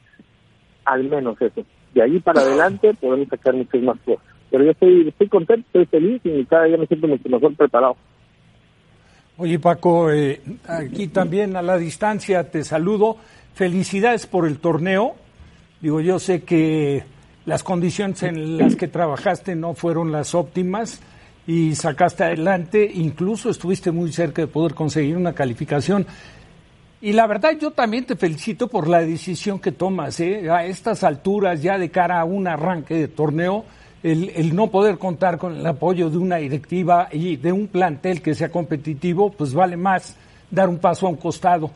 [0.84, 1.64] al menos eso.
[1.94, 4.24] De ahí para adelante podemos sacar muchas más cosas.
[4.50, 7.96] Pero yo estoy, estoy contento, estoy feliz y cada día me siento mucho mejor preparado.
[9.38, 13.16] Oye Paco, eh, aquí también a la distancia te saludo.
[13.54, 15.14] Felicidades por el torneo.
[15.80, 17.04] Digo, yo sé que
[17.44, 21.00] las condiciones en las que trabajaste no fueron las óptimas
[21.46, 26.06] y sacaste adelante, incluso estuviste muy cerca de poder conseguir una calificación.
[27.00, 30.48] Y la verdad yo también te felicito por la decisión que tomas, ¿eh?
[30.48, 33.64] a estas alturas ya de cara a un arranque de torneo,
[34.04, 38.22] el, el, no poder contar con el apoyo de una directiva y de un plantel
[38.22, 40.16] que sea competitivo, pues vale más
[40.48, 41.70] dar un paso a un costado.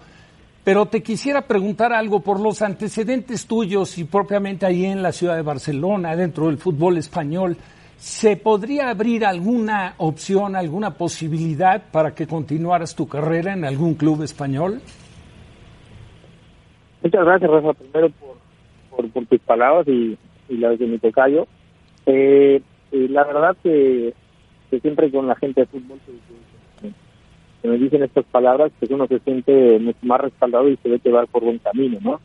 [0.66, 5.36] Pero te quisiera preguntar algo por los antecedentes tuyos y propiamente ahí en la ciudad
[5.36, 7.56] de Barcelona, dentro del fútbol español.
[7.94, 14.24] ¿Se podría abrir alguna opción, alguna posibilidad para que continuaras tu carrera en algún club
[14.24, 14.80] español?
[17.00, 18.10] Muchas gracias, Rafa, primero
[18.90, 21.46] por, tus palabras y, y las de mi tocayo.
[22.06, 22.60] Eh,
[22.90, 24.14] eh, la verdad que,
[24.82, 26.25] siempre con la gente de fútbol que,
[27.66, 31.26] me dicen estas palabras, pues uno se siente más respaldado y se ve que va
[31.26, 32.20] por buen camino, ¿no?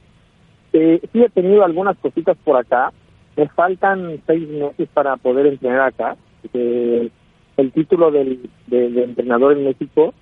[0.74, 2.92] Eh, sí he tenido algunas cositas por acá,
[3.36, 6.16] me faltan seis meses para poder entrenar acá.
[6.54, 10.14] el título del, de, de, entrenador en México,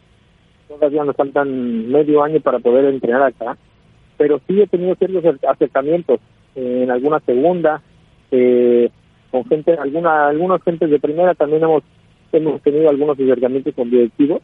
[0.68, 3.58] todavía nos faltan medio año para poder entrenar acá,
[4.18, 6.20] pero sí he tenido ciertos acercamientos
[6.56, 7.82] eh, en alguna segunda,
[8.32, 8.90] eh,
[9.32, 11.84] con gente, alguna, algunos gentes de primera también hemos,
[12.32, 14.42] hemos tenido algunos acercamientos con directivos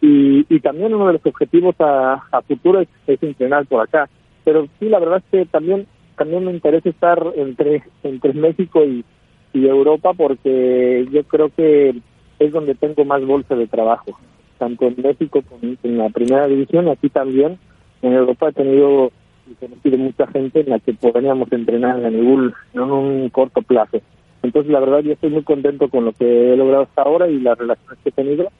[0.00, 4.08] y, y también uno de los objetivos a, a futuro es, entrenar por acá.
[4.44, 5.86] Pero sí, la verdad es que también
[6.16, 9.04] también me interesa estar entre entre México y,
[9.52, 11.94] y, Europa porque yo creo que
[12.38, 14.18] es donde tengo más bolsa de trabajo,
[14.58, 17.58] tanto en México como en la primera división, aquí también.
[18.00, 19.10] En Europa he tenido
[19.50, 24.00] y conocido mucha gente en la que podríamos entrenar en el en un corto plazo.
[24.42, 27.40] Entonces, la verdad, yo estoy muy contento con lo que he logrado hasta ahora y
[27.40, 28.50] las relaciones que he tenido.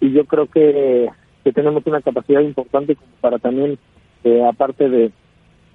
[0.00, 1.08] Y yo creo que,
[1.44, 3.78] que tenemos una capacidad importante para también,
[4.24, 5.10] eh, aparte de,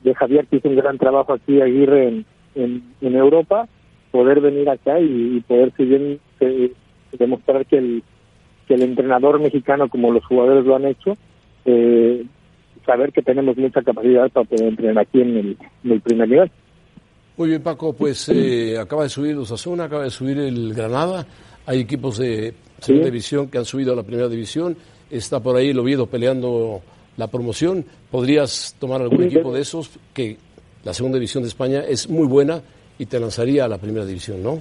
[0.04, 3.68] de Javier, que hizo un gran trabajo aquí, Aguirre, en, en, en Europa,
[4.12, 6.72] poder venir acá y, poder, si eh,
[7.18, 8.04] demostrar que el,
[8.68, 11.18] que el entrenador mexicano, como los jugadores lo han hecho,
[11.66, 12.26] eh,
[12.86, 16.52] saber que tenemos mucha capacidad para poder entrenar aquí en el, en el primer nivel.
[17.38, 21.26] Muy bien, Paco, pues eh, acaba de subir Osasuna, acaba de subir el Granada,
[21.66, 23.12] hay equipos de segunda ¿Sí?
[23.12, 24.76] división que han subido a la primera división,
[25.10, 26.82] está por ahí el Oviedo peleando
[27.18, 30.38] la promoción, ¿podrías tomar algún equipo de esos que
[30.84, 32.62] la segunda división de España es muy buena
[32.98, 34.60] y te lanzaría a la primera división, ¿no?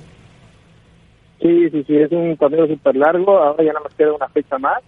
[1.41, 4.59] Sí, sí, sí, es un torneo súper largo, ahora ya nada más queda una fecha
[4.59, 4.83] más,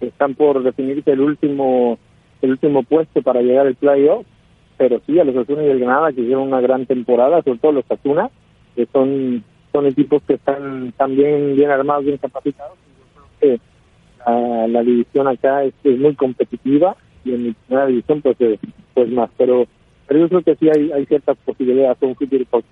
[0.00, 1.98] están por definirse el último
[2.42, 4.26] el último puesto para llegar al playoff,
[4.76, 7.72] pero sí, a los Asuna y el Granada que hicieron una gran temporada, sobre todo
[7.72, 8.30] los Asuna,
[8.74, 13.60] que son, son equipos que están también bien armados, bien capacitados, y yo creo que
[14.26, 18.58] la, la división acá es, es, muy competitiva y en mi primera división pues, eh,
[18.94, 19.66] pues más, pero,
[20.06, 22.64] pero yo creo que sí hay, hay ciertas posibilidades con fútbol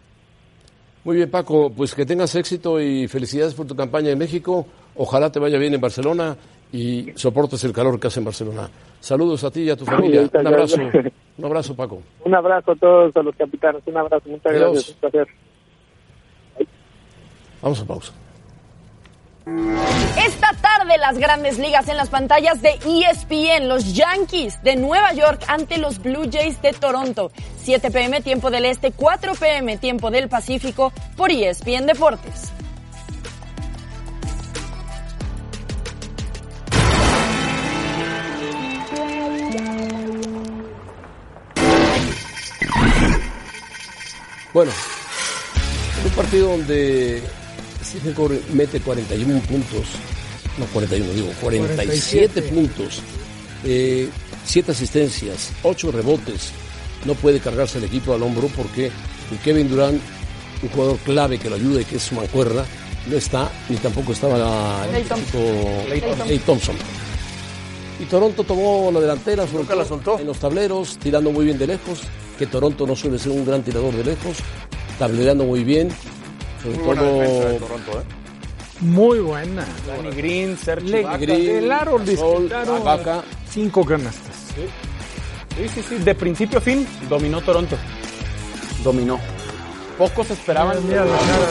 [1.04, 4.66] Muy bien, Paco, pues que tengas éxito y felicidades por tu campaña en México.
[4.96, 6.36] Ojalá te vaya bien en Barcelona
[6.72, 8.68] y soportes el calor que hace en Barcelona.
[9.00, 10.28] Saludos a ti y a tu familia.
[10.32, 10.76] Un abrazo.
[11.38, 12.02] Un abrazo, Paco.
[12.24, 13.82] Un abrazo a todos, a los capitanes.
[13.86, 14.28] Un abrazo.
[14.28, 14.72] Muchas Adiós.
[14.72, 14.88] gracias.
[14.90, 15.28] Un placer.
[17.62, 18.12] Vamos a pausa.
[20.16, 25.44] Esta tarde las grandes ligas en las pantallas de ESPN, los Yankees de Nueva York
[25.48, 27.32] ante los Blue Jays de Toronto.
[27.62, 32.52] 7 pm tiempo del Este, 4 pm tiempo del Pacífico por ESPN Deportes.
[44.52, 44.72] Bueno,
[46.00, 47.22] en un partido donde
[48.52, 49.86] Mete 41 puntos,
[50.58, 52.42] no 41, digo 47, 47.
[52.42, 53.02] puntos,
[53.64, 54.08] eh,
[54.44, 56.52] 7 asistencias, 8 rebotes,
[57.04, 58.90] no puede cargarse el equipo al hombro porque
[59.42, 60.00] Kevin Durant,
[60.62, 62.64] un jugador clave que lo ayude, que es su mancuerna,
[63.08, 66.38] no está, ni tampoco estaba el chico Thompson.
[66.46, 66.76] Thompson.
[68.00, 70.18] Y Toronto tomó la delantera, sobre Nunca la todo soltó.
[70.18, 72.00] en los tableros, tirando muy bien de lejos,
[72.38, 74.38] que Toronto no suele ser un gran tirador de lejos,
[74.98, 75.90] tablereando muy bien,
[76.64, 78.04] Muy buena todo defensa de Toronto, ¿eh?
[78.80, 79.66] Muy buena.
[79.86, 81.18] Danny Green, Sergio.
[81.18, 82.50] Green, Gasol,
[83.48, 84.36] cinco canastas.
[85.56, 85.94] Sí, sí, sí.
[85.98, 87.76] De principio a fin, dominó Toronto.
[88.82, 89.18] Dominó.
[89.98, 90.96] Pocos esperaban que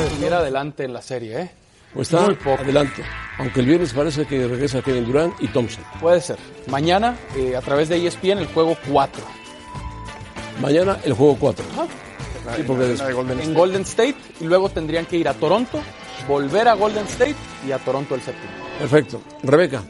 [0.07, 1.51] estuviera adelante en la serie, ¿eh?
[1.93, 2.62] Pues está Muy poco.
[2.62, 3.03] adelante.
[3.38, 5.84] Aunque el viernes parece que regresa Kevin Durant y Thompson.
[5.99, 6.38] Puede ser.
[6.68, 9.24] Mañana, eh, a través de ESPN, el juego 4.
[10.62, 11.66] Mañana el juego 4.
[12.56, 13.60] Sí, porque La des- de Golden En State.
[13.60, 14.16] Golden State.
[14.41, 15.80] Y luego tendrían que ir a Toronto,
[16.28, 17.36] volver a Golden State
[17.68, 18.52] y a Toronto el séptimo.
[18.80, 19.22] Perfecto.
[19.43, 19.84] Rebeca.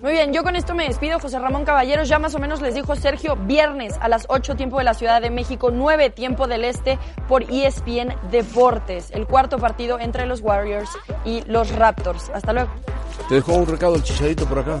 [0.00, 1.18] Muy bien, yo con esto me despido.
[1.18, 4.78] José Ramón Caballeros, ya más o menos les dijo Sergio, viernes a las 8 tiempo
[4.78, 9.10] de la Ciudad de México, 9 tiempo del Este por ESPN Deportes.
[9.10, 10.88] El cuarto partido entre los Warriors
[11.24, 12.30] y los Raptors.
[12.32, 12.70] Hasta luego.
[13.28, 14.80] Te dejó un recado el chicharito por acá.